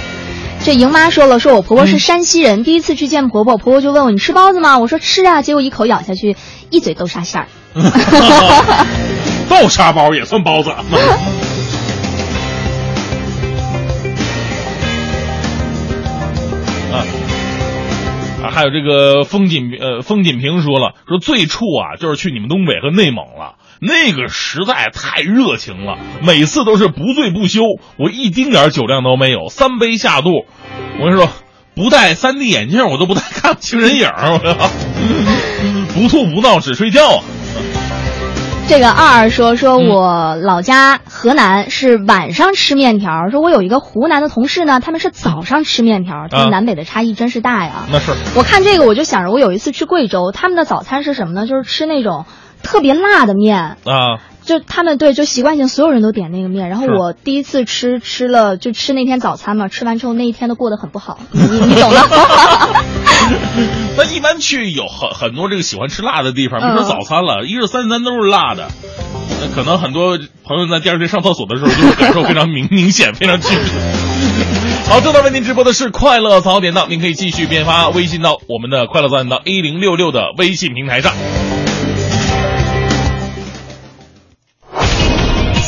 [0.64, 4.80] 这莹妈说了，说我婆嗯婆是山西人，第一次去见婆婆，婆婆就问我你吃包子吗？
[4.80, 6.38] 我说吃啊，结果一口咬下去，
[6.70, 7.48] 一嘴豆沙馅儿。
[9.50, 10.70] 豆沙包也算包子。
[10.72, 10.82] 啊
[18.44, 27.62] 啊，还有这个风景呃风景平说了，说最怵啊就是去你们东北和内蒙了，那个实在太热情了，每次都是不醉不休，
[27.98, 30.30] 我一丁点儿酒量都没有，三杯下肚，
[31.00, 31.30] 我跟你说。
[31.76, 34.08] 不戴 3D 眼镜，我都不 带看不清人影。
[34.08, 34.54] 我说，
[35.96, 37.24] 不吐不闹只睡觉啊。
[38.68, 47.88] 这个二二说说我老家河南是晚上吃面条，说我有一个湖南的同事呢，他们是早上吃面条，他说啊南北的差异真是大呀。
[47.92, 51.48] 那是我看这个我就想着，我有一次去贵州，他们的早餐是什么呢？
[51.48, 52.28] 就是吃那种
[52.64, 56.70] 特别辣的面，啊，就他们对就习惯性所有人都点那个面。
[56.70, 62.00] 然后我第一次吃吃了就吃那天早餐嘛，吃完之后那一天都过得很不好， 你你懂的。
[63.96, 68.70] 那一般去有很很多这个喜欢吃辣的地方，别说嗯早餐了，一日三餐都是辣的。
[69.42, 73.62] 那可能很多朋友在第二天上厕所的时候，就会感受非常明明显，非常具体。
[74.90, 81.14] 好，正在为您直播的是快乐早点到，您可以继续编发微信到我们的快乐早点到一零六六的微信平台上。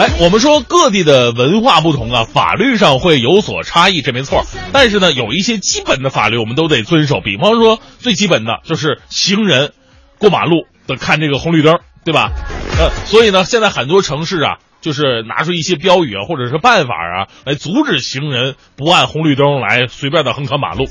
[0.00, 4.46] 哎，我们说各地的文化不同啊，法律上会有所差异，这没错。
[4.72, 9.74] 但是呢，有一些基本的法律我们都得遵守，比方说最基本的就是行人
[10.16, 12.32] 过马路得看这个红绿灯，对吧？
[12.78, 20.86] 呃，所以呢，现在很多城市啊，就是拿出一些标语啊，或者是办法啊，来阻止行人不按红绿灯来随便的横穿马路。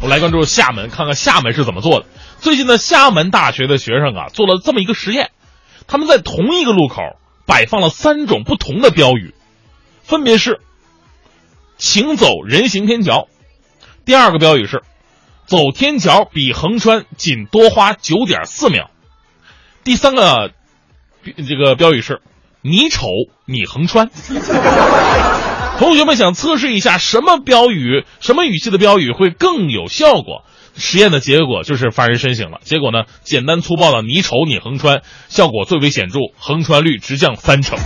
[0.00, 2.06] 我来关注厦门，看看厦门是怎么做的。
[2.38, 5.32] 最近呢，厦门大学的学生啊，做了这么一个实验，
[5.86, 7.02] 他们在同一个路口
[7.46, 9.34] 摆放了三种不同的标语，
[10.02, 10.60] 分别是
[11.78, 13.28] “请走人行天桥”，
[14.04, 14.82] 第二个标语是
[15.46, 18.90] “走天桥比横穿仅多花九点四秒”，
[19.84, 20.52] 第三个
[21.24, 22.20] 这个标语是
[22.62, 23.08] “你丑
[23.44, 24.10] 你横穿”。
[25.76, 30.44] 同学们想测试一下什么标语、什么语气的标语会更有效果。
[30.76, 32.58] 实验的结果就是发人深省了。
[32.62, 37.78] 结果呢，简单粗暴的“你丑你横穿”效果最为显著，横穿率直降三成。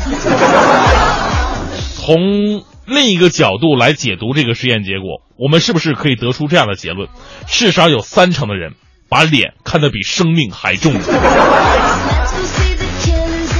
[1.96, 7.08] 从另一个角度来解读这个实验结果，我们是不是可以得出这样的结论？
[7.46, 8.72] 至少有三成的人
[9.10, 10.94] 把脸看得比生命还重。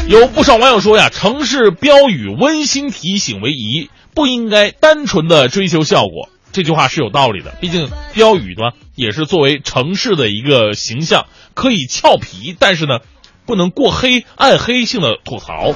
[0.09, 6.31] 有不少网友说呀，城市标语温馨提醒为宜，不应该单纯的追求效果。
[6.59, 12.99] 这句话是有道理的，毕竟标语呢也是作为城市的一个形象，可以俏皮，但是呢，
[13.47, 15.73] 不能过黑、暗黑性的吐槽。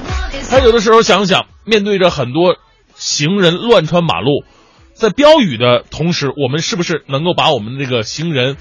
[0.51, 2.57] 他有的时候想想，面对着很多
[2.97, 4.43] 行人乱穿马路，
[4.93, 8.57] 在标语的同时，我们是不是能够把我们这个行人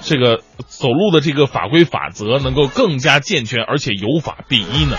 [0.00, 4.96] 这个走路的这个法规法则能够更加健全，而且有法必依呢？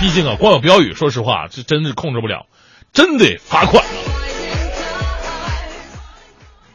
[0.00, 2.46] 毕竟啊，光有标语，说实话，这真是控制不了，
[2.92, 3.84] 真得罚款。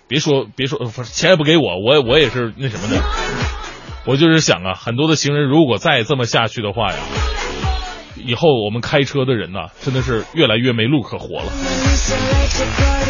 [0.08, 3.02] 别说别说，钱也不给我，我我也是那什么的。
[4.06, 6.98] 我就是想啊，很多的行人如果再这么下去的话呀，
[8.18, 11.52] 以后我们开车的人呐、真的是越来越没路可活了。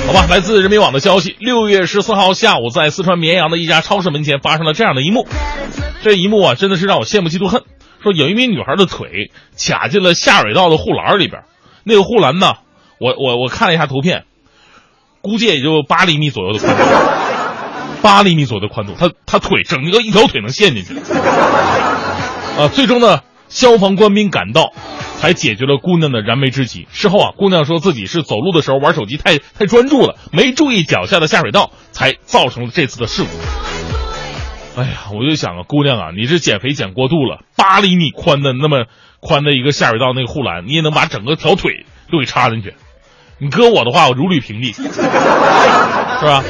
[0.05, 5.27] 好吧，来自人民网的消息，六月十四号下午，在四川绵阳的一家超市门前发生了这样的一幕。
[6.03, 7.63] 这一幕啊，真的是让我羡慕嫉妒恨。
[8.03, 11.43] 说有一名女孩的腿卡进了下水道的护栏里边，
[11.85, 12.55] 那个护栏呢，
[12.99, 14.25] 我我我看了一下图片，
[15.23, 16.83] 估计也就八厘米左右的宽度，
[18.01, 20.93] 八厘米左右的宽度，她她腿整个一条腿能陷进去。
[22.59, 24.73] 啊，最终呢，消防官兵赶到，
[25.19, 26.89] 才解决了姑娘的燃眉之急。
[26.91, 33.29] 事后啊，姑娘说自己是走路的时候玩手机太太专注了，没注意脚下的下水道，才造成了这次的事故。
[34.81, 38.87] 哎呀，我就想啊，姑娘啊，你这减肥减过度了，八厘米宽的那么
[39.21, 42.73] 宽的一个下水道那个护栏，你也能把整个条腿都给插进去。
[43.43, 44.81] 你搁我的话，我如履平地， 是
[46.25, 46.41] 吧？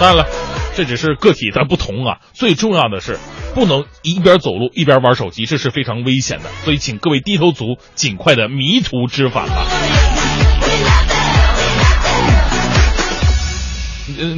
[0.00, 0.26] 当然了，
[0.74, 3.18] 这只是个体的不同啊，最重要的是
[3.54, 6.50] 不能一边走路一边玩手机，这是非常危险的。
[6.64, 9.66] 所以，请各位低头族尽快的迷途知返吧。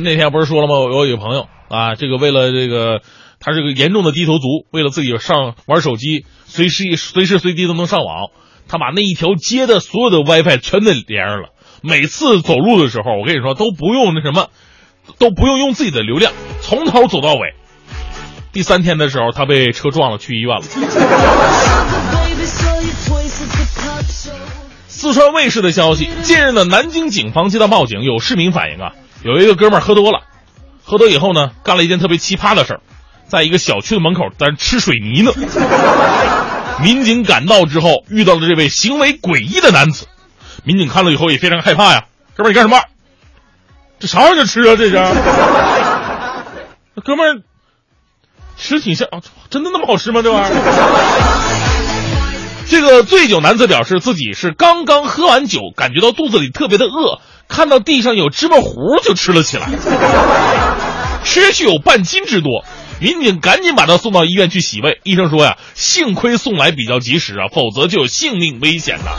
[0.02, 0.74] 那天不是说了吗？
[0.80, 3.00] 我有一个朋友啊，这个为了这个，
[3.40, 8.28] 他是个严重的低头族，为了自己上玩手机，随时随时随地都能上网，
[8.68, 11.48] 他把那一条街的所有的 WiFi 全给连上了。
[11.82, 14.48] 每次走路的时候，我跟你说都不用那什么，
[15.18, 17.54] 都不用用自己的流量，从头走到尾。
[18.52, 20.62] 第三天的时候，他被车撞了，去医院了。
[24.86, 28.92] 四川卫视的消息，近日呢，南京警方接到报警，有市民反映啊，
[29.24, 30.20] 有一个哥们儿喝多了，
[30.84, 32.80] 喝多以后呢，干了一件特别奇葩的事儿，
[33.26, 35.32] 在一个小区的门口在那吃水泥呢。
[36.80, 40.06] 民警赶到之后，遇到了这位行为诡异的男子，
[40.64, 42.04] 民警看了以后也非常害怕呀，
[42.36, 42.80] 哥们儿你干什么？
[43.98, 44.76] 这啥玩意儿吃啊？
[44.76, 44.96] 这是？
[47.04, 47.42] 哥们儿
[48.56, 49.08] 吃挺香，
[49.50, 50.22] 真的那么好吃吗？
[50.22, 50.58] 这玩意儿？
[52.68, 59.68] 这个醉酒男子表示自己是刚刚喝完酒，感觉到肚子里特别的饿，看到地上有芝麻糊就吃了起来，
[61.24, 62.64] 吃去有半斤之多。
[63.00, 69.10] 民警赶紧把他送到医院去洗胃，医生说呀，幸亏送来比较及时啊，否则就有性命危险呐。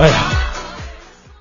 [0.00, 0.14] 哎呀，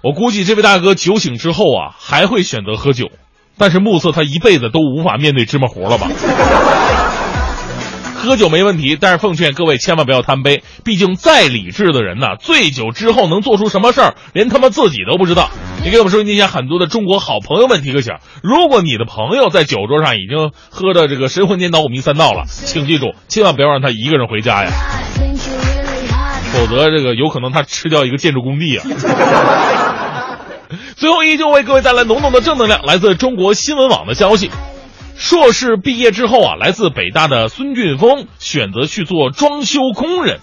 [0.04, 3.10] 我估计这位大哥酒醒之后啊，还会选择喝酒，
[3.58, 6.08] 但是目测他一辈子都无法面对芝麻糊了吧。
[8.22, 15.50] 喝酒没问题，但是奉劝各位千万不要贪杯，毕竟再理智的人呐，醉酒之后能做出什么事儿，连他妈自己都不知道。
[15.84, 24.72] 你给我们收音机前很多的中国好朋友们提个醒：如果你的朋友在酒桌上已经喝的这个神魂颠倒、五迷三道了，请记住，千万不要让他一个人回家呀，
[26.54, 28.86] 否则这个有可能他吃掉一个建筑工地啊。
[30.96, 34.52] 最后依旧为各位带来浓浓的正能量，来自中国新闻网的消息。
[35.18, 40.40] 硕士毕业之后啊，来自北大的孙俊峰选择去做装修工人。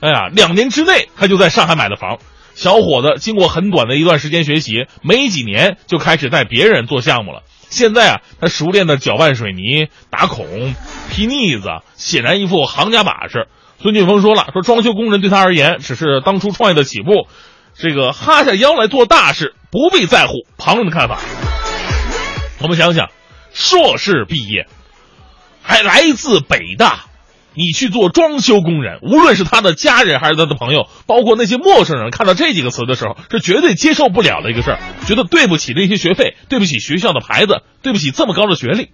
[0.00, 2.18] 哎呀，两年之内他就在上海买的房。
[2.54, 7.42] 小伙子经过很短的一段时间学习，没几年就开始带别人做项目了。
[7.68, 10.74] 现在啊，他熟练的搅拌水泥、打孔、
[11.10, 13.46] 劈腻子，显然一副行家把式。
[13.80, 17.26] 孙俊峰说了，说装修工人对他而言只是当初创业的起步，
[17.74, 21.20] 这个哈下腰来做大事，不必在乎旁人的看法。
[22.60, 23.08] 我们想想。
[23.50, 24.68] 硕士毕业，
[25.62, 27.06] 还来自北大，
[27.54, 38.90] 你去做装修工人，无论是他的家人还是他的朋友，包括那些陌生人，看到这几个词的时候，是绝对接受不了的一个事儿，觉得对不起这些学费，对不起学校的牌子，对不起这么高的学历。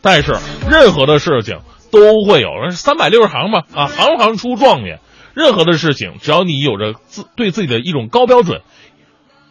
[0.00, 0.36] 但是
[0.68, 1.58] 任何的事情
[1.92, 4.98] 都会有，三百六十行嘛，啊，行行出状元。
[5.34, 8.62] 任何的事情，只要你有着自对自己的一种高标准，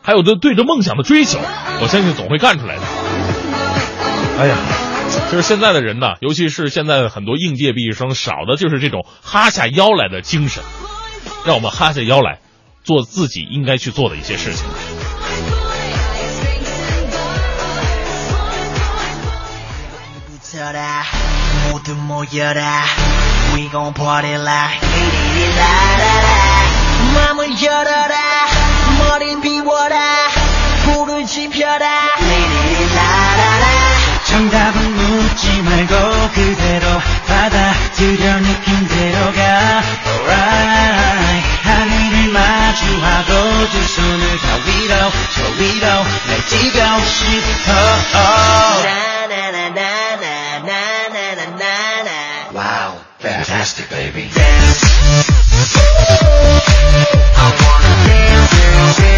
[0.01, 1.39] 还有着对着梦想的追求，
[1.81, 2.81] 我相信总会干出来的。
[4.39, 4.57] 哎呀，
[5.31, 10.63] 就是现在的人呢，尤其是现在的很多应届毕业生，少的就是这种哈下腰来的精神。
[11.45, 12.39] 让我们哈下腰来，
[12.83, 14.67] 做自己应该去做的一些事情。
[21.81, 22.83] 모두 모여라.
[23.55, 24.81] We gon' party like
[25.57, 26.05] 라라
[27.13, 28.15] 마음을 열어라.
[28.99, 30.29] 머리 비워라.
[30.83, 31.87] 불을 지펴라.
[34.25, 39.83] 정답은 묻지 말고 그대로 받아들여 느낌대로 가
[40.29, 41.47] Alright.
[41.63, 44.93] 하늘을 마주하고 두 손을 더 위로
[45.35, 45.87] 저 위로
[46.27, 48.40] 날 뛰고 싶어.
[53.91, 54.29] Baby.
[54.33, 54.83] Dance.
[57.35, 59.10] I wanna dance,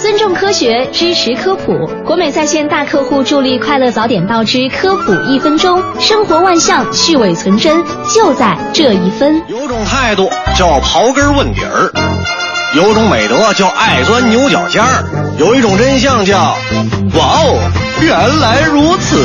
[0.00, 1.86] 尊重科学，支持科普。
[2.04, 7.82] 国美在线大客户助力快乐早点到之科普一分钟，生活万象去伪存真，
[8.14, 9.42] 就在这一分。
[9.48, 11.90] 有种态度叫刨根问底儿，
[12.76, 15.04] 有种美德叫爱钻牛角尖儿，
[15.38, 16.36] 有一种真相叫
[17.16, 17.58] 哇哦，
[18.02, 19.16] 原来如此。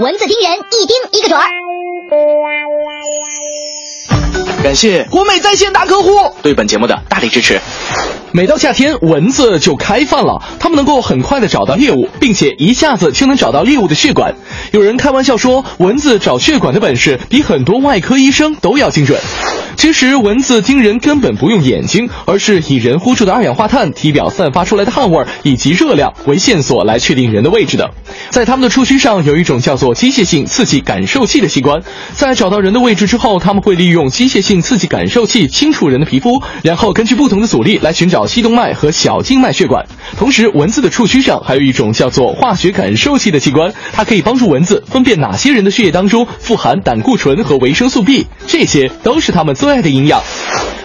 [0.00, 1.44] 蚊子叮人，一叮一个准儿。
[4.68, 6.10] 感谢国美在线大客户
[6.42, 7.58] 对本节目的大力支持。
[8.32, 14.34] 每到夏天，蚊子就开饭了，它们能够很快的找到猎物，并且一下子就能找到猎物的血管。
[14.72, 19.18] 有人开玩笑说，蚊子找血管的本事比很多外科医生都要精准。
[19.76, 27.88] 其实蚊子叮人根本不用眼睛，而是以人呼出的二氧化碳、体表散发出来的汗味儿以及热量为线索来确定人的位置的。
[28.30, 31.80] 在它们的触须上有一种叫做机械性刺激感受器的器官，
[32.12, 39.86] 在找到人的位置之后，他们会利用机械性刺激感受器轻触人的皮肤，然后根据不同的阻力来寻找小细动脉和小静脉血管。
[40.16, 50.20] 同时，蚊子的触须上还有一种叫做化学感受器的器官，它可以帮助蚊子分辨哪些人的血液当中富含胆固醇和维生素 B，这些都是它们最爱的营养。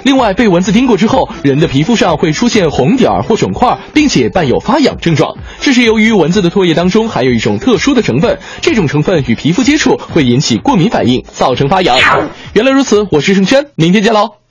[0.04, 5.36] 另外，被蚊子叮过之后，人的皮肤上会出现红点儿或肿块，并且伴有发痒症状。
[5.60, 11.98] 这是由于蚊子的唾液当中含有一种特殊的成分，这种成分与皮肤接触会引起过敏反应，造成发痒。
[12.54, 14.43] 原来如此，我是盛轩，明天见喽。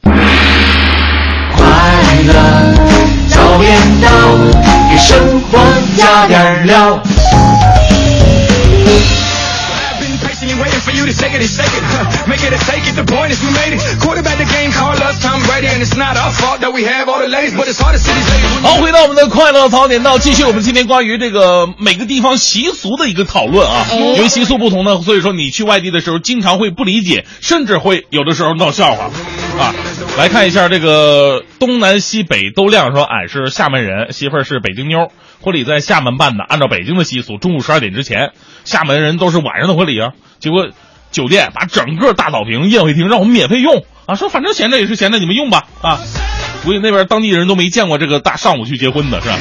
[18.62, 23.86] 好，回到我们的快乐早点到，继续我们今天关于这个每个地方习俗的一个讨论啊。
[24.16, 29.10] 由于习俗不同呢，所以说你去外地的时候，经常会不理解，甚至会有的时候闹笑话
[29.58, 29.74] 啊。
[30.18, 35.10] 来看一下这个东南西北都亮说，俺是厦门人，媳妇儿是北京妞，
[35.40, 38.32] 婚礼在厦门办的，按照北京的习俗，中午十二点之前，
[38.64, 40.10] 厦门人都是晚上的婚礼啊。
[40.38, 40.68] 结果
[41.10, 45.98] 酒店把整个大草坪宴会厅让我们免费用啊，说反正闲着也是闲着，你们用吧啊。
[46.62, 49.38] 估计那边当地人都没见过这个大上午去结婚的是吧？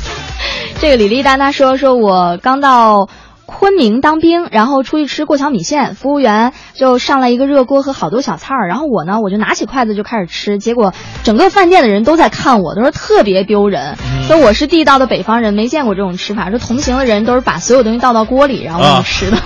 [0.80, 3.08] 这个李丽丹她说，说我刚到
[3.50, 10.94] 昆明当兵，然后出去吃过桥米线，服务员就上来一个热锅和好多小菜儿，然后我呢，我就拿起筷子就开始吃，结果
[11.24, 13.96] 整个饭店的人都在看我，都说特别丢人，
[14.26, 19.36] 说我是地道的北方人，没见过这种吃法，说同行的人都是把所有东西倒到锅里，然后那么吃的，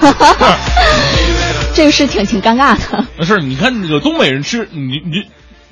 [1.75, 3.05] 这个是挺挺尴尬的。
[3.19, 5.25] 没事，你看那个东北人吃，你你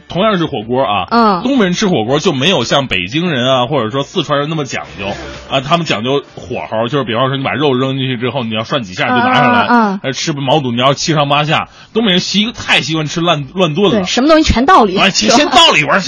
[0.09, 5.07] 同样是火锅啊，嗯东北人吃火锅就没有像北京人啊，或者说四川人那么讲究
[5.51, 14.07] 啊，他们讲究火候，就是比方说你把肉扔进去之后，你要涮几下就拿上来，嗯嗯嗯还吃毛肚你要七上八下，东北人习太习惯吃乱乱炖对，了。
[14.07, 16.01] 什么东西全倒里，先倒里边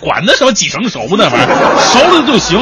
[0.00, 1.28] 管那什么几成熟呢？
[1.30, 2.60] 反正熟了就行。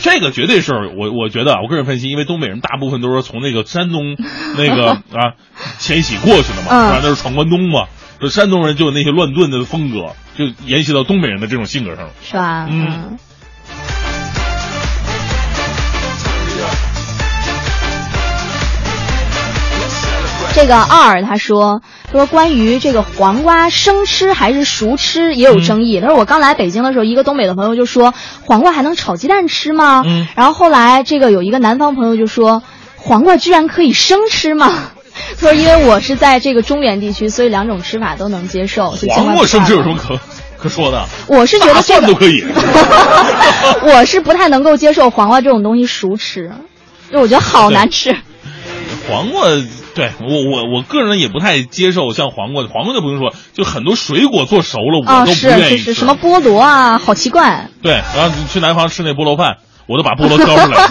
[0.00, 4.16] 这个绝对是我我觉得啊，我个人分析，因为东北人大部分都是从那个山东
[4.56, 5.34] 那个 啊
[5.78, 7.00] 迁徙过去的嘛，嗯是吧？
[7.02, 7.86] 都是闯关东嘛。
[8.22, 12.10] 这山东人就有那些乱炖的风格，就沿袭到东北人的这种性格上了。
[12.22, 12.68] 是吧？
[12.70, 13.18] 嗯
[20.54, 25.98] 这个二他说说关于这个黄瓜生吃还是熟吃也有争议。
[25.98, 28.14] 他说我刚来北京的时候，一个东北的朋友就说
[28.44, 30.04] 黄瓜还能炒鸡蛋吃吗？
[30.06, 32.62] 嗯然后后来这个有一个南方朋友就说
[32.94, 34.70] 黄瓜居然可以生吃吗？
[35.40, 38.96] 他说因为我是在这个中原地区，所以两种吃法都能接受。
[38.96, 40.18] 就黄瓜生吃有什么可
[40.58, 41.04] 可说的？
[41.26, 42.44] 我是觉得 大这个蒜都可以。
[43.82, 46.52] 我是不太能够接受黄瓜这种东西熟吃，
[47.10, 48.16] 因为我觉得好难吃。
[49.08, 49.48] 黄瓜，
[49.94, 55.78] 对我我我个人也不太接受像黄瓜，黄瓜就不用说，就很多水果做熟了，我啊，都不是愿意吃。
[55.78, 57.68] 是是，什么菠萝啊，好奇怪。
[57.82, 59.56] 对，然后你去南方吃那菠萝饭，
[59.88, 60.88] 我都把菠萝挑出来。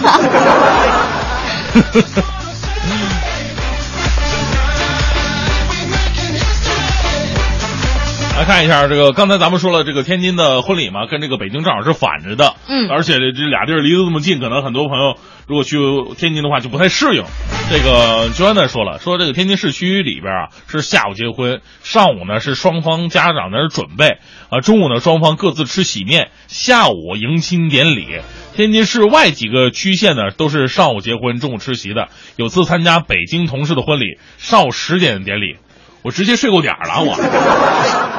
[8.42, 12.56] 来看一下这个，刚才咱们说了，这个天津的婚礼嘛，跟这个北京正好是反着的。
[12.66, 15.14] 嗯而且这俩地儿离得这么近，可能很多朋友
[15.46, 15.78] 如果去
[16.18, 17.22] 天津的话就不太适应。
[17.70, 24.18] 这个娟安呢说了，说这个天津市区里边啊是下午结婚，上午呢是双方家长在那儿准备，
[24.50, 28.08] 啊中午呢双方各自吃喜面，下午迎亲典礼。
[28.56, 32.08] 天津市外几个区县呢都是上午结婚，中午吃席的。
[32.34, 35.58] 有次参加北京同事的婚礼，上午十点的典礼，
[36.02, 37.14] 我直接睡过点儿了，我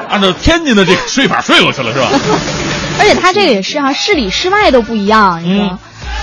[0.10, 2.08] 按照天津的这个 睡法睡过去了是吧？
[3.00, 5.66] 而且它这个也是哈、市里市外都不一样，你说。
[5.66, 5.80] 嗯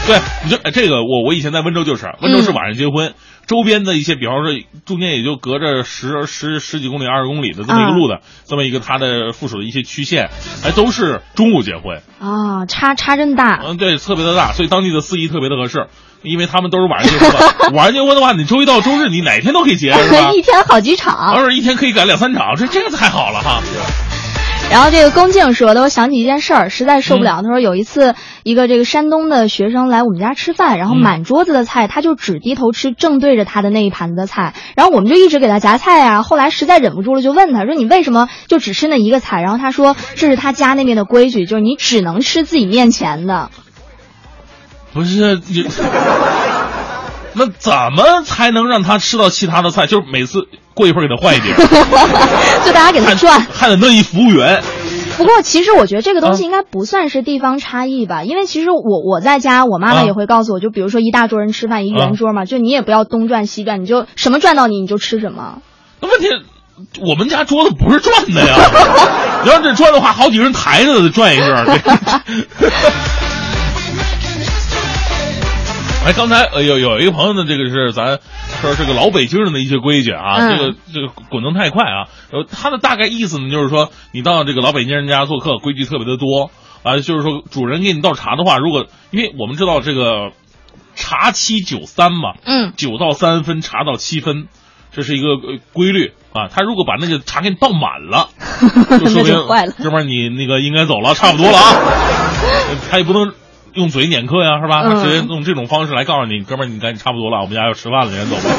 [0.06, 3.12] 对，你就哎这个我我以前在温州就是，温州是晚上结婚，
[3.46, 10.30] 周边的一些，比方说中间也就隔着十十十几公里、二十公里的这么一个路的，这么一个它的附属的一些区县，
[10.64, 13.61] 哎，都是中午结婚，啊，差差真大。
[13.62, 15.88] 嗯，对，特别的大，所以当地的司仪特别的合适，
[16.22, 20.32] 因为他们都是晚上结婚的， 晚上结婚的话，你周一到周日你哪天都可以结，是吧？
[20.32, 21.32] 一天好几场。
[21.32, 23.62] 偶尔一天可以赶两三场，这这个太好了哈。
[24.70, 27.42] 然后这个龚静说的，我想起一件事儿，实在受不了。
[27.42, 28.14] 他说有一次，
[28.44, 36.22] 一个这个山东的学生来我们家吃饭，然后满桌子的菜，他就只低头吃正对着他的那一盘子的菜，然后我们就一直给他夹菜啊。
[36.22, 43.50] 后来实在忍不住了，就问他说：“你为什么就只吃那一个菜？”然后他说：“这是他家那边的规矩，就是你只能吃自己面前的。
[44.93, 45.64] 不是你，
[47.34, 49.86] 那怎么才能让他吃到其他的菜？
[49.86, 51.55] 就是每次过一会儿给他换一碟，
[52.64, 53.41] 就大家给他转。
[53.53, 54.62] 还得弄一服务员。
[55.16, 65.59] 不过，其实我觉得这个东西应该不算是地方差异吧，因为其实我我在家，我妈妈啊也会告诉我，就比如说一大桌人吃饭，一圆桌嘛，就你也不要东转西转，你就什么转到你你就吃什么。
[66.01, 66.28] 那问题，
[67.01, 68.57] 我们家桌子不是转的呀，
[69.45, 71.66] 你要这转的话，好几个人抬着的转一个。
[76.03, 78.18] 这哎，刚才呃有有一个朋友呢，这个是咱
[78.61, 86.51] 说这个老北京人的一些规矩啊，嗯这个这个滚动太快啊，呃，他的大概意思呢，就是说你到这个老北京人家做客，规矩特别的多
[86.82, 90.32] 啊，就是说主人给你倒茶的话，如果因为我们知道这个
[90.94, 94.48] 茶七九三嘛，嗯，九到三分，茶到七分，
[94.92, 96.48] 这是一个呃规律啊。
[96.48, 98.30] 他如果把那个茶给你倒满了，
[98.98, 101.76] 就说那明就坏了哥们儿你那个应该走了，差不多了啊。
[102.90, 103.32] 他也不能
[103.74, 105.02] 用嘴撵客呀，是吧？
[105.02, 108.54] 直接用这种方式来告诉你，哥们儿你赶紧差不多了，我们家要吃饭了，你赶紧走吧。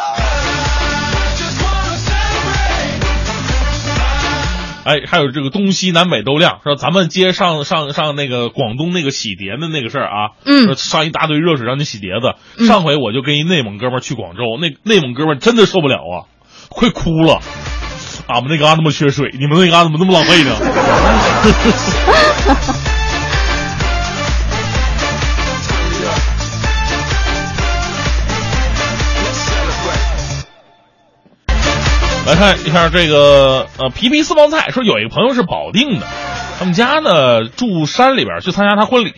[4.82, 12.34] 哎，还有这个东西南北都亮，说咱们接上上上那个广东那个洗碟的那个事儿啊，嗯说上一大堆热水让你洗碟子。
[12.58, 16.24] 嗯上回我就跟一内蒙哥们儿去广州，那内蒙哥们儿真的受不了啊，
[16.70, 17.40] 快哭了。
[18.26, 20.56] 俺们那嘎达那么缺水，你们那嘎达怎么那么浪费呢？
[32.30, 36.06] 来看一下这个呃皮皮私房菜，说有一个朋友是保定的，
[36.60, 39.12] 他们家呢住山里边，去参加他婚礼，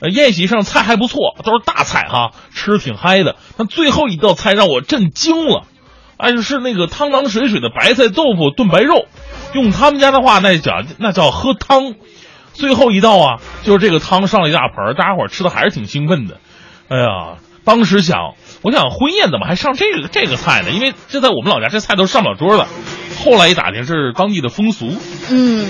[0.00, 3.36] 呃宴席上菜还不错，都是大菜哈，吃的挺嗨的。
[3.56, 5.64] 但最后一道菜让我震惊了，
[6.18, 9.06] 哎是那个汤汤水水的白菜豆腐炖白肉，
[9.54, 11.94] 用他们家的话那叫那叫喝汤。
[12.52, 16.36] 最后一道啊，就是这个汤上了一大盆，大家伙吃的还是挺兴奋的。
[16.90, 20.70] 哎呀，当时想，我想婚宴怎么还上这个这个菜呢？
[20.70, 22.66] 因为这在我们老家这菜都上不了桌的。
[23.24, 24.96] 后来一打听是当地的风俗，
[25.30, 25.66] 嗯，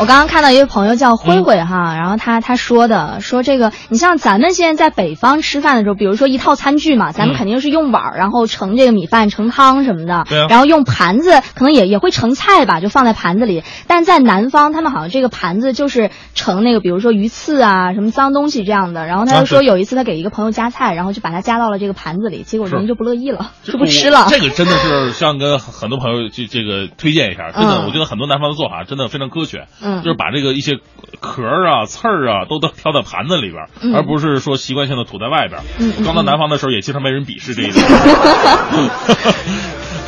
[0.00, 7.38] 我刚刚看到一位朋友叫辉辉哈，然后他他说的说这个，你像咱们现在在北方吃饭的时候，比如说一套餐具嘛，咱们嗯。
[7.38, 10.46] 肯定是用碗儿，然后盛这个米饭、盛汤什么的，对啊。
[10.48, 13.64] 然后用盘子，可能也也会盛菜吧，就放在盘子里。
[13.86, 19.06] 但在南方，他们好像这个盘子就是盛那个，比如说鱼刺啊、什么脏东西这样的。
[19.06, 24.26] 然后他啊就说有一次他给一个朋友夹菜，然后就把它夹到了这个盘子里，结果人家就不乐意了，就不吃了。
[24.28, 27.86] 这个真的是像跟很多朋友这这个推荐一下，真的，嗯。
[27.86, 30.78] 我觉得很多南方的做法真的非常科学，嗯就是把这个一些
[31.20, 35.62] 壳儿啊、刺儿啊都都挑在盘子里边，嗯而不是说习惯性的吐在外边。
[36.04, 37.84] 刚到南方的时候，也经常被人鄙视这一点。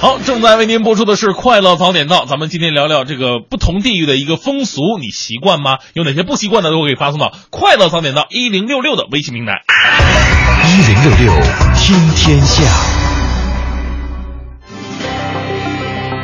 [0.01, 5.77] 好，正在为您播出的是《快乐早点到》，咱们今天聊聊这个不同地域的一个风俗，你习惯吗？
[5.93, 9.63] 有哪些不习惯的都可以发送到《快乐早点到》一零六六的微信平台。
[10.65, 11.43] 一零六六
[11.75, 13.00] 听天下。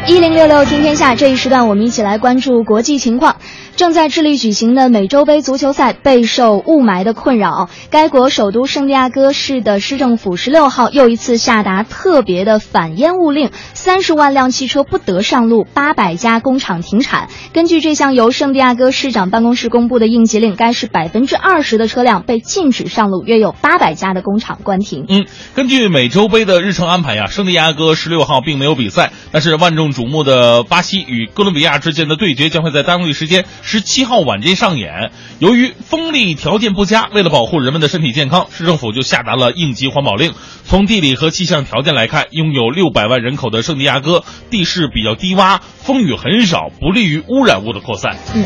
[0.09, 3.37] 一零六六听天下这一时段，我们一起来关注国际情况。
[3.77, 17.29] 正在智利举行的美洲杯足球赛备受雾霾的困扰，该国首都圣地亚哥市的市政府十六号又一次下达特别的反烟雾令，三十万辆汽车不得上路，八百家工厂停产。
[17.53, 25.05] 根据这项由圣地亚哥市长办公室公布的应急令，该市百分之二十的车辆被禁止上路，约有八百家的工厂关停。
[25.07, 35.11] 嗯，根据美洲杯的日程安排呀，圣地亚哥十六号并没有比赛，但是万众瞩目的巴西与哥伦比亚之间的对决将会在当地时间十七号晚间上演。
[35.41, 40.33] 由于风力条件不佳，为了保护人们的身体健康，市政府就下达了应急环保令。
[40.65, 48.17] 从地理和气象条件来看，拥有六百万人口的圣地亚哥地势比较低洼，风雨很少，不利于污染物的扩散。
[48.35, 48.45] 嗯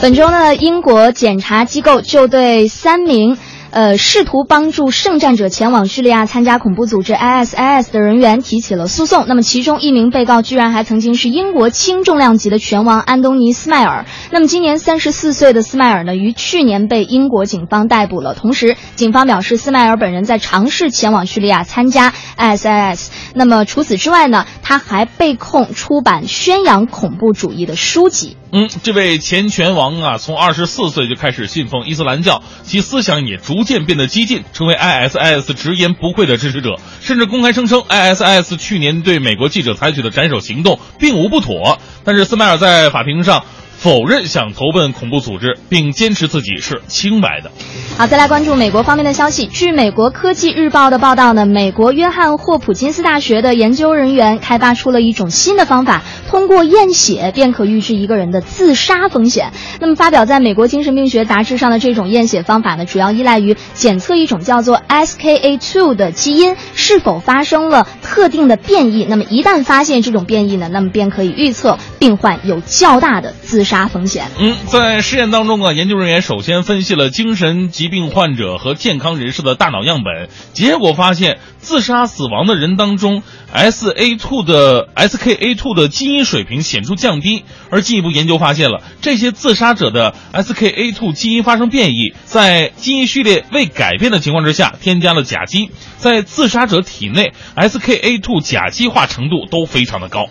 [0.00, 3.38] 本周呢，英国检察机构就对三名。
[3.72, 9.24] 呃，试图帮助圣战者前往叙利亚参加恐怖组织 ISIS 的人员提起了诉讼。
[9.26, 14.04] 那么，其中一名被告居然还曾经是英国轻重量级的拳王安东尼·斯迈尔。
[14.30, 18.34] 那么，今年三十四岁的斯迈尔呢，于去年被英国警方逮捕了。
[18.34, 23.08] 同时，警方表示，斯迈尔本人在尝试前往叙利亚参加 ISIS。
[23.34, 28.36] 那么，除此之外呢，他还被控出版宣扬恐怖主义的书籍。
[28.54, 41.78] 嗯，这位前拳王啊，从二十四岁就开始信奉伊斯兰教，其思想也逐逐渐变得激进，成为 ISIS 直言不讳的支持者，甚至公开声称 ISIS 去年对美国记者采取的斩首行动并无不妥。
[42.02, 43.44] 但是斯迈尔在法庭上
[43.78, 47.50] 否认想投奔恐怖组织，并坚持自己是清白的。
[47.98, 49.46] 好，再来关注美国方面的消息。
[49.46, 59.52] 据美国科技日报的报道呢，美国约翰霍普金斯大学的研究人员开发出了一种新的方法，通过验血便可预知一个人的自杀风险。
[59.80, 69.06] 那么，发表在美国精神病学杂志上的这种验血方法呢，主要依赖于检测一种叫做 SKA2 的基因是否发生了特定的变异。
[69.08, 74.30] 那么，一旦发现这种变异呢，那么便可以预测病患有较大的自杀风险。
[74.38, 83.22] 嗯，在实验当中啊，研究人员首先分析了精神疾病患者和健康人士的大脑样本，结果发现自杀死亡的人当中
[83.54, 87.44] ，SA2 的 SKA2 的基因水平显著降低。
[87.70, 100.26] 而进一步研究发现了，这些自杀者的 SKA2 基因发生变异，在基因序列未改变的情况之下，添加了甲基，在自杀者体内 SKA2 甲基化程度都非常的高。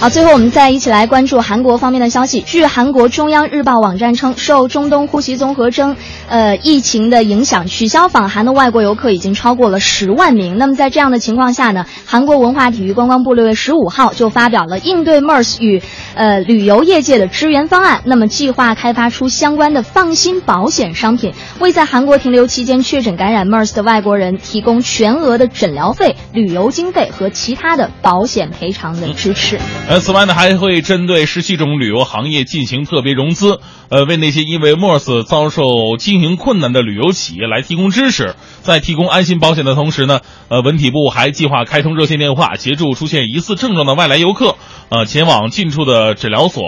[0.00, 2.40] 好，最后我们再一起来关注韩国方面的消息。
[2.40, 5.96] 据据韩国中央日报网站称，受中东呼吸综合征，
[6.28, 10.58] 呃，疫情的影响，取消访韩的外国游客已经超过了十万名。
[10.58, 15.82] 那么在这样的情况下呢，韩国文化体育观光部六月十五号就发表了应对 MERS 与
[16.14, 18.02] 呃旅游业界的支援方案。
[18.04, 29.58] 那么计划开发出相关的放心保险商品，为在韩国停留期间确诊感染 MERS 的外国人提供全额的诊疗费、旅游经费和其他的保险赔偿的支持。
[29.88, 35.64] 呃，此外呢，还会针对十七种旅游行业进行特别融资，呃，为那些因为 MERS 遭受
[35.98, 38.34] 经营困难的旅游企业来提供支持。
[38.60, 44.56] 在提供安心保险的同时呢，呃，文体部还计划开通热线电话，协助出现疑似症状的外来游客，
[44.90, 46.62] 呃，前往近处的诊疗所。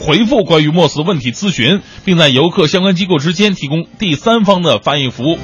[0.00, 5.38] 回复关于莫斯问题咨询，并在游客相关机构之间提供第三方的翻译服务。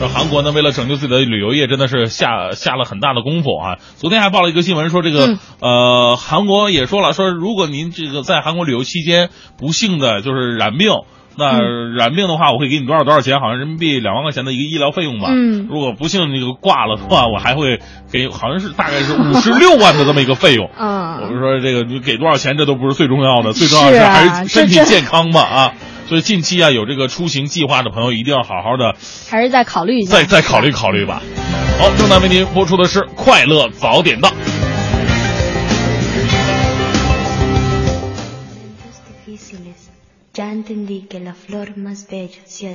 [0.00, 3.78] 而韩国呢，为了拯救自己的旅游业，真的是下下了很大的功夫啊！
[3.96, 10.92] 昨天还报了一个新闻，说这个、嗯呃，韩国也说了，说如果您这个在韩国旅游期间不幸的就是染病。
[11.40, 11.60] 那
[11.96, 13.38] 染病的话，我会给你多少多少钱？
[13.38, 15.28] 好像人民币两万块钱的一个医疗费用吧。
[15.30, 17.78] 嗯如果不幸这个挂了的话，我还会
[18.10, 20.68] 给，好像是大概是五十六万的这么一个费用。
[20.76, 25.72] 嗯我们说这个你给多少钱，这都不是最重要的，最重要的是啊还是身体健康嘛啊！
[26.08, 28.96] 所以近期啊，有这个出行计划的朋友，一定要好好的
[29.30, 30.16] 还是再考虑一下。
[30.16, 31.22] 再再考虑考虑吧。
[31.78, 34.30] 好，正在为您播出的是《快乐早点到》。
[40.38, 42.74] Ya entendí que la flor más bella se ha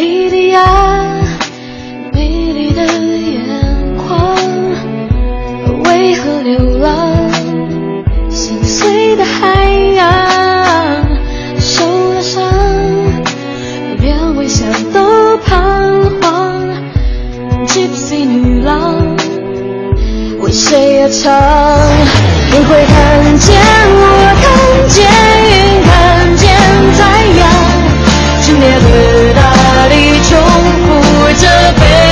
[0.02, 0.64] “莉莉娅，
[2.14, 3.44] 美丽的眼
[3.98, 4.34] 眶，
[5.84, 7.30] 为何流浪？
[8.30, 9.62] 心碎的海
[9.94, 10.08] 洋，
[11.58, 11.84] 受
[12.14, 12.42] 了伤，
[14.00, 16.62] 连微笑都彷徨。
[17.66, 18.96] Gypsy 女郎，
[20.40, 21.30] 为谁而唱？
[22.50, 23.60] 你会看见
[24.00, 24.02] 我，
[24.40, 24.48] 看
[24.88, 25.04] 见
[25.44, 26.48] 云，看见
[26.96, 27.00] 太
[27.38, 27.42] 阳。
[28.40, 29.29] 炽烈的
[31.72, 32.09] 复着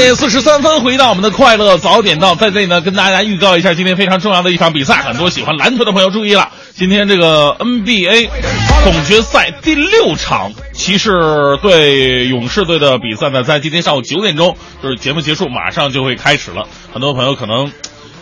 [0.00, 8.30] 点四十三分，回到我们的快乐早点到，在这里呢，跟大家预告一下今天非常重要的一场比赛，很多喜欢篮球的朋友注意了，今天这个 NBA
[8.82, 16.66] 总决赛第六场，骑士对勇士队的比赛呢，在今天上午九点钟，就是节目结束，马上就会开始了。
[16.92, 17.70] 很多朋友可能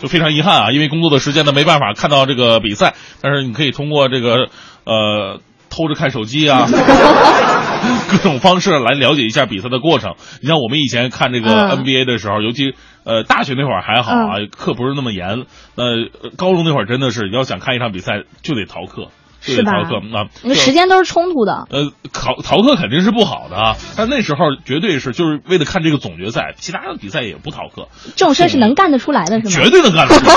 [0.01, 4.49] 就非常遗憾啊，因为工作的时间呢，没办法看到这个比赛，但是你可以通过这个
[4.83, 5.39] 呃。
[5.69, 6.67] 偷着看手机啊，
[8.11, 10.15] 各种方式来了解一下比赛的过程。
[10.41, 15.45] 你像我们以前看这个嗯 NBA 的时候，尤其呃大学那会儿还好啊，课不是那么严。
[15.75, 19.09] 那、呃高中那会儿真的是要想看一场比赛就得逃课，就
[19.41, 20.27] 是吧逃课啊。
[20.43, 21.67] 那时间都是冲突的。
[21.69, 29.65] 呃，逃逃课肯定是不好的啊，但那时候绝对是就是为了看这个总决赛，其他的比赛也不逃课，这种事儿是能干得出来的，是吗？
[29.65, 30.35] 绝对能干得出来。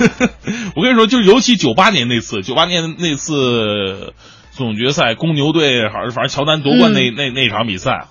[0.74, 4.14] 我跟你说，就是尤其九八年那次，九八年那次
[4.52, 8.06] 总决赛，公牛队还是反正乔丹夺冠那、那那场比赛，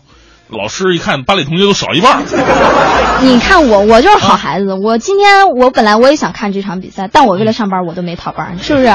[0.50, 2.24] 老师一看班里同学都少一半。
[3.22, 4.74] 你看我，我就是好孩子。
[4.74, 8.88] 我今天我本来我也想看这场比赛，但我为了上班我都没逃班，是不是？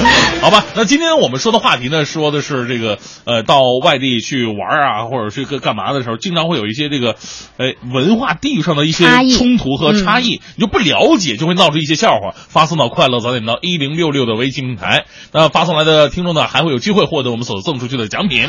[0.40, 7.16] 好吧，那今天我们说的话题呢，说的是这个呃，到外地去玩啊，或者是干干嘛的时候，经常会有一些这个，
[7.58, 9.04] 呃，文化地域上的一些
[9.36, 15.04] 冲突和差异，你就不了解，就会闹出一些笑话，发送到快乐早点到一零六六的微信平台。
[15.32, 18.48] 那发送来的听众呢，还会有机会获得我们所赠出去的奖品。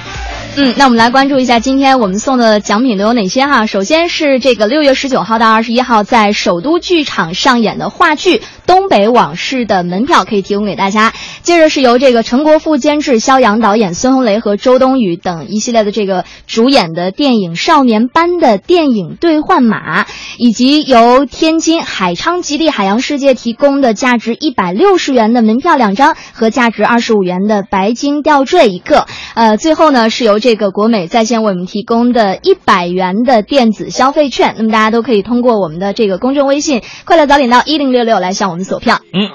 [0.56, 3.66] 嗯，那我们来关注一下今天我们送的奖品都有哪些哈？
[3.66, 11.14] 首先是这个六月十九号到二十一号在首都剧场上演的话剧《东北往事》的门票可以提供给大家。
[11.44, 20.06] 接着是由这个陈国富监制、肖阳导演、孙红雷和周冬雨等一系列的这个主演的电影《少年班》的电影兑换码，
[20.38, 29.06] 以及由天津海昌吉利海洋世界提供的价值一百六十元的门票两张和价值二十五元的白金吊坠一个。
[29.34, 39.00] 呃，最后呢是由这个国美在线为我们提供的一百元的电子消费券，那么大家都可以通过我们的这个公众微信“快乐早点到一零六六”来向我们索票。
[39.14, 39.30] 嗯，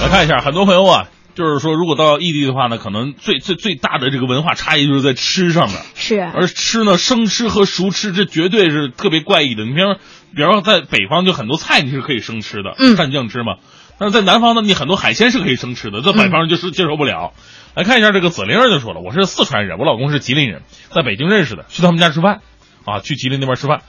[0.00, 5.80] 来看一下，很多朋友啊，就是说，如果到异地的话呢，可能最最最大的这个文化差异就是在吃上面。
[5.94, 9.64] 是，而吃呢，生吃和熟吃，这绝对是特别怪异的。
[9.64, 10.00] 你比方说，
[10.34, 13.56] 比方说在北方就很多菜你是可以生吃的，嗯蘸酱吃嘛。
[13.98, 17.32] 但是在南方呢，你很多海鲜是可以生吃的，在北方人就是接受不了。
[17.74, 22.40] 来看一下这个紫玲儿就说了，我是四川人，我老公是吉林人，在北京认识的，去他们家吃饭，
[22.84, 23.82] 啊，去吉林那边吃饭，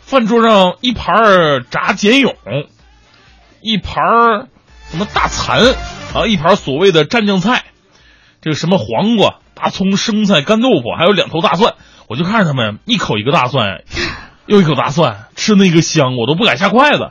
[0.00, 2.34] 饭桌上一盘儿炸茧蛹，
[3.60, 4.48] 一盘儿
[4.92, 5.74] 什么大蚕
[6.14, 7.64] 啊，一盘所谓的蘸酱菜，
[8.42, 11.76] 这个什么黄瓜、大葱、生菜、干豆腐，还有两头大蒜，
[12.08, 13.84] 我就看着他们一口一个大蒜，
[14.44, 17.08] 又一口大蒜，吃那个香，我都不敢下筷子。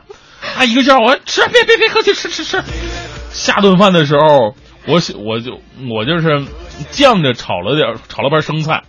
[0.55, 2.61] 他一个劲儿我吃，别别别客气，吃吃吃。
[3.32, 4.55] 下顿饭的时候，
[4.86, 5.59] 我我就
[5.89, 6.45] 我就是
[6.91, 8.84] 酱着炒了点炒了盘生菜，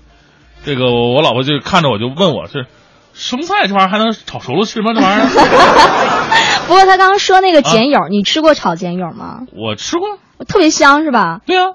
[0.66, 2.66] 这个我老婆就看着我就问我是
[3.14, 4.92] 生菜这玩意儿还能炒熟了吃吗？
[4.94, 5.26] 这玩意儿
[6.66, 9.40] 不过他刚刚说那个茧蛹，你吃过炒茧蛹吗？
[9.52, 11.40] 我吃过，特别香是吧？
[11.46, 11.74] 对啊。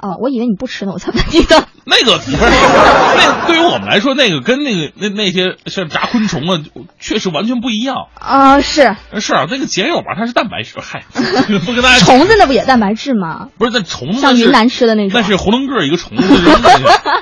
[0.00, 1.68] 哦，我以为你不吃呢，我才问你的。
[1.84, 6.60] 那个不是，那对于我们来说，那个跟那个那那些像炸昆虫啊，
[7.00, 8.08] 确实完全不一样。
[8.14, 11.04] 啊、是是啊，那个茧蛹吧，它是蛋白质，嗨，
[11.64, 13.48] 不跟大家虫子那不也蛋白质吗？
[13.58, 16.22] 不是那虫子像云南吃的那种，那是囫囵个儿一个虫子，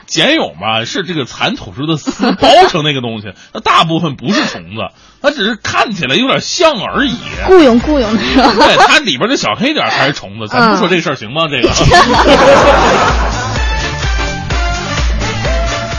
[0.06, 4.92] 茧蛹嘛是这个蚕吐出的丝包成那个东西，那大部分不是虫子，
[5.26, 7.16] 它只是看起来有点像而已。
[7.46, 8.52] 雇佣雇佣的是吧？
[8.58, 11.48] 对，它里边的小黑点才是虫子，咱不说这事儿行吗？
[11.50, 11.68] 这个。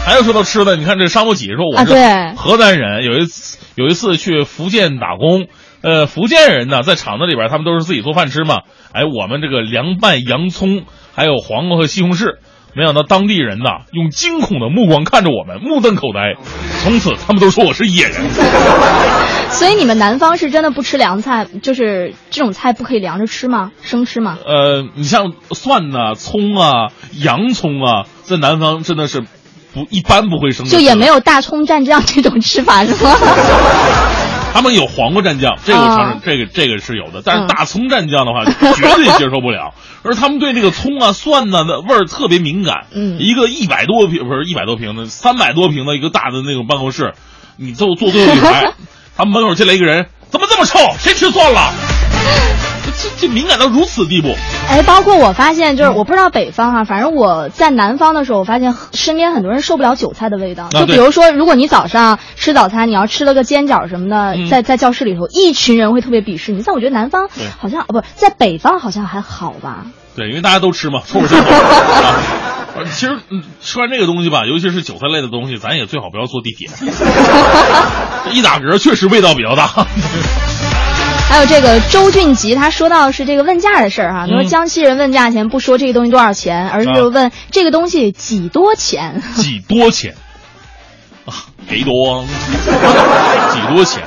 [0.05, 1.93] 还有说到吃的，你看这沙漠几说我是
[2.37, 5.47] 河南人，有一次有一次去福建打工，
[5.81, 8.61] 呃，福建人呢在厂子里边他们都是自己做饭吃嘛，
[8.93, 12.37] 哎，我们这个凉拌洋葱，还有黄瓜和西红柿。
[12.73, 16.35] 没想到当地人呐，用惊恐的目光看着我们，目瞪口呆。
[16.83, 18.15] 从此，他们都说我是野人。
[19.49, 23.71] 所以你们南方是真的不吃凉菜，就是这种菜不可以凉着吃吗？
[23.81, 24.37] 生吃吗？
[24.45, 30.71] 呃，你像蒜呐、葱啊、洋葱啊，在南方真的是不一般不会生吃。
[30.71, 33.15] 就也没有大葱蘸酱这种吃法是吗？
[34.57, 37.21] 他们有黄瓜蘸酱，这个我承认，啊这个这个是有的。
[37.23, 38.43] 但是嗯大葱蘸酱的话，
[38.73, 39.75] 绝对接受不了。
[40.01, 42.87] 而他们对这个葱啊、蒜呐的味儿特别敏感。
[42.91, 47.13] 嗯一个一百多平不是一百多平的，三百多平的一个大的那种办公室，
[47.55, 48.73] 你坐坐最后一排，
[49.15, 50.79] 他们门口进来一个人，怎么这么臭？
[50.97, 51.71] 谁吃蒜了？
[52.97, 54.35] 这这敏感到如此地步。
[54.69, 60.65] 哎，包括我发现，就是我不知道北方哈、反正我在南方的时候，我发现身边很多人受不了韭菜的味道。
[60.65, 66.63] 啊就比如说，如果你早上吃早餐，你要吃了个煎饺什么的，嗯在在教室里头，一群人会特别鄙视你。
[66.65, 67.29] 但我觉得南方
[67.59, 69.85] 好像哦不在北方好像还好吧。
[70.15, 71.51] 对，因为大家都吃嘛，臭味相投。
[71.51, 72.15] 啊
[72.75, 76.69] 呃其实，嗯，吃完这个东西吧，尤其是韭菜类的东西，咱也最好不要坐地铁。
[78.31, 79.87] 一打嗝，确实味道比较大。
[81.29, 89.21] 还有这个周俊吉，他说到是这个问价的事儿哈，他说嗯江西人问价钱不说这个东西多少钱，而是啊问这个东西几多钱。
[89.35, 90.15] 几多钱？
[91.25, 91.33] 啊，
[91.67, 94.03] 给多，几多钱？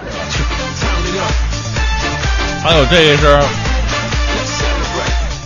[2.64, 3.40] 还有这个是，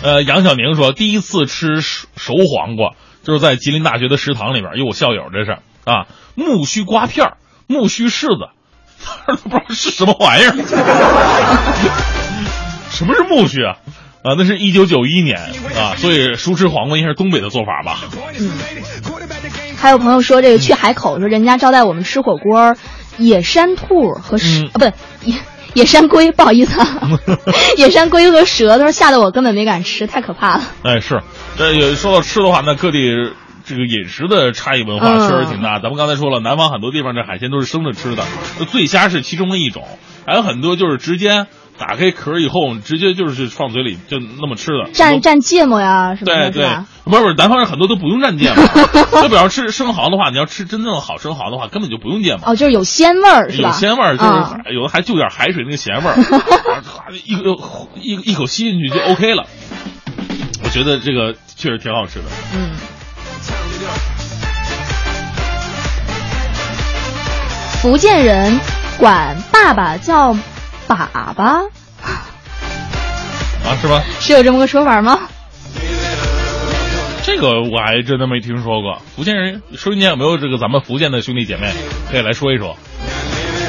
[0.04, 2.92] 呃，杨晓宁说，第一次吃熟熟黄瓜，
[3.24, 6.06] 就是在吉林大学的食堂里边，有我校友这是啊，
[6.36, 8.50] 木须瓜片儿木须柿子，
[9.26, 10.52] 都不知道是什么玩意儿。
[12.90, 13.76] 什么是苜蓿啊？
[14.22, 15.38] 啊，那是一九九一年
[15.76, 17.98] 啊，所以熟吃黄瓜应该是东北的做法吧？
[18.38, 18.50] 嗯
[19.76, 22.74] 还有朋友说这个去海口说人家招待我们吃火锅，
[23.18, 24.84] 野山兔和蛇、嗯啊不
[25.28, 25.34] 野
[25.74, 27.00] 野山龟，不好意思啊，
[27.76, 30.62] 野山龟和蛇，他说吓得我根本没敢吃，太可怕了。
[30.84, 31.20] 哎，是，
[31.58, 32.98] 这有说到吃的话，那各地
[33.64, 35.78] 这个饮食的差异文化嗯确实挺大。
[35.78, 38.24] 咱们刚才说了，南方很多地方这海鲜都是生着吃的，
[38.70, 39.84] 醉虾是其中的一种，
[40.26, 41.46] 还有很多就是直接
[41.78, 44.92] 打开壳以后，直接就是放嘴里就那么吃的。
[44.92, 46.68] 蘸蘸芥末呀什么对对
[47.04, 48.64] 不是不是，南方人很多都不用蘸芥末。
[49.22, 52.50] 就比方吃生蚝的话，你要吃真正的好生蚝的话，根本就不用芥末。
[52.50, 53.68] 哦，就是有鲜味儿是吧？
[53.70, 57.56] 有鲜味儿，就是有的还就点海水那个咸味儿，哗 一个
[58.00, 59.44] 一一口吸进去就 OK 了。
[60.62, 62.24] 我觉得这个确实挺好吃的。
[62.54, 62.70] 嗯。
[67.82, 68.58] 福建人
[68.98, 70.38] 管爸爸叫粑
[70.88, 71.68] 粑，
[73.64, 74.02] 啊，是吧？
[74.20, 75.20] 是有这么个说法吗？
[77.24, 79.00] 这个我还真的没听说过。
[79.16, 81.72] 福建人收音间有没有这个咱们福建的兄弟姐妹
[82.10, 82.76] 可以来说一说？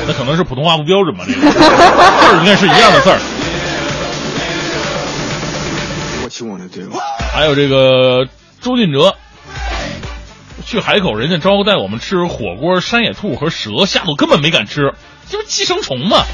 [0.07, 1.25] 那可能是普通话不标准吧？
[1.27, 3.19] 这个 字儿应该是一样的字儿。
[7.33, 8.27] 还有这个
[8.61, 9.15] 周俊哲，
[10.65, 14.95] 去海口，人家招待我们吃火锅、山野兔和蛇，吓得我根本没敢吃，
[15.29, 16.25] 这不寄生虫吗？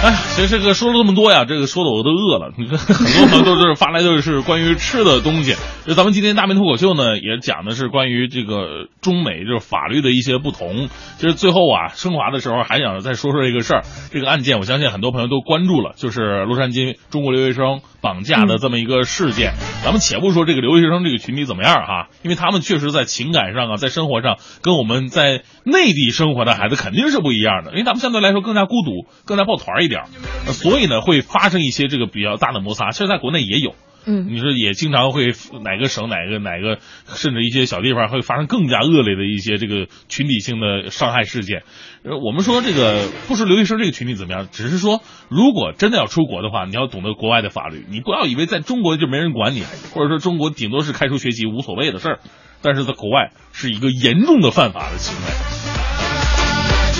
[0.02, 2.54] 哎，其实这个说了这么多呀，这个说的我都饿了。
[2.56, 5.54] 你看，很多朋友都是发来的是关于吃的东西。
[5.86, 10.88] 就咱们今天大明脱口秀呢，也讲的是关于这个中美就是法律的一些不同。
[11.18, 13.82] 其实最后啊，升华的时候还想再说说这个事儿。
[14.10, 19.52] 这个案件，我相信很多朋友都关注了，就是洛杉矶中国留学生绑架的这么一个事件。
[19.84, 30.08] 咱们且不说这个留学生这个群体怎么样哈，因为他们确实在情感上啊，在生活上跟我们在内地生活的孩子肯定是不一样的，因为他们相对来说更加孤独，更加抱团一点儿，
[30.46, 32.92] 呃所以呢会发生一些这个比较大的摩擦。
[32.92, 33.74] 其实在国内也有。
[34.06, 35.26] 嗯，你说也经常会
[35.62, 41.64] 哪个省哪个哪个，甚至一些小地方会发生更加恶劣的一些这个群体性的伤害事件。
[42.02, 52.20] 呃，我们说这个不说留学生这个群体怎么样，只是说如果真的要出国的话，你要懂得国外的法律，你不要以为在中国就没人管你，或者说中国顶多是开除学籍无所谓的事儿，
[52.62, 55.89] 但是在国外是一个严重的犯法的行为。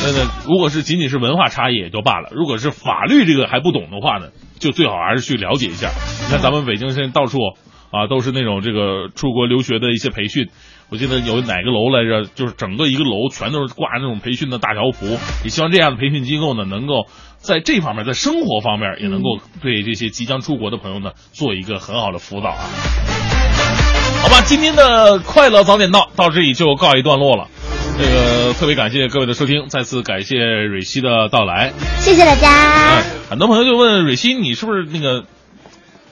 [0.03, 4.28] 那那如果是仅仅是文化差异也就罢了，如果是法律这个还不懂的话呢，
[4.59, 5.90] 就最好还是去了解一下。
[6.24, 7.38] 你看咱们北京现在到处
[7.90, 10.48] 啊都是那种这个出国留学的一些培训，
[10.88, 15.18] 我记得有哪个楼来着，就是整个一个楼全都是挂那种培训的大条幅。
[15.44, 22.64] 也希望这样的培训机构呢，能够在这方面，在生活方面也能够对这些即将出国的朋友呢做一个很好的辅导啊。
[24.22, 27.48] 好吧，今天的快乐早点到到这里就告一段落了。
[27.99, 31.72] 这个特别感谢各位的收听，再次感谢蕊希的到来。
[31.99, 35.24] 谢谢大家哎。，很多朋友就问蕊希，你是不是那个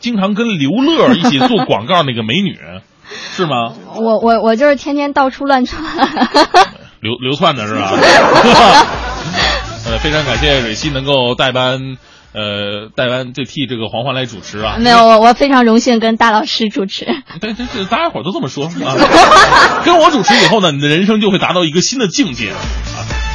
[0.01, 2.59] 经常跟刘乐一起做广告那个美女，
[3.33, 3.73] 是吗？
[3.97, 5.83] 我我我就是天天到处乱窜。
[7.01, 7.93] 流流窜的是吧？
[9.87, 11.97] 呃，非常感谢蕊希能够代班，
[12.35, 14.77] 呃，戴安就替这个黄欢来主持啊。
[14.79, 17.07] 没有，我我非常荣幸跟大老师主持。
[17.41, 18.95] 对对对，大家伙儿都这么说啊。
[19.85, 22.57] 跟我主持以后呢，你的人生就会达到一个新的境界啊。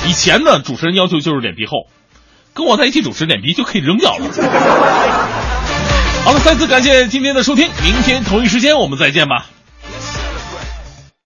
[0.07, 1.87] 以前呢，主持人要求就是脸皮厚，
[2.53, 4.25] 跟我在一起主持，脸皮就可以扔掉了。
[6.23, 9.47] 好了，再次感谢今天的收听，明天同一时间我们再见吧。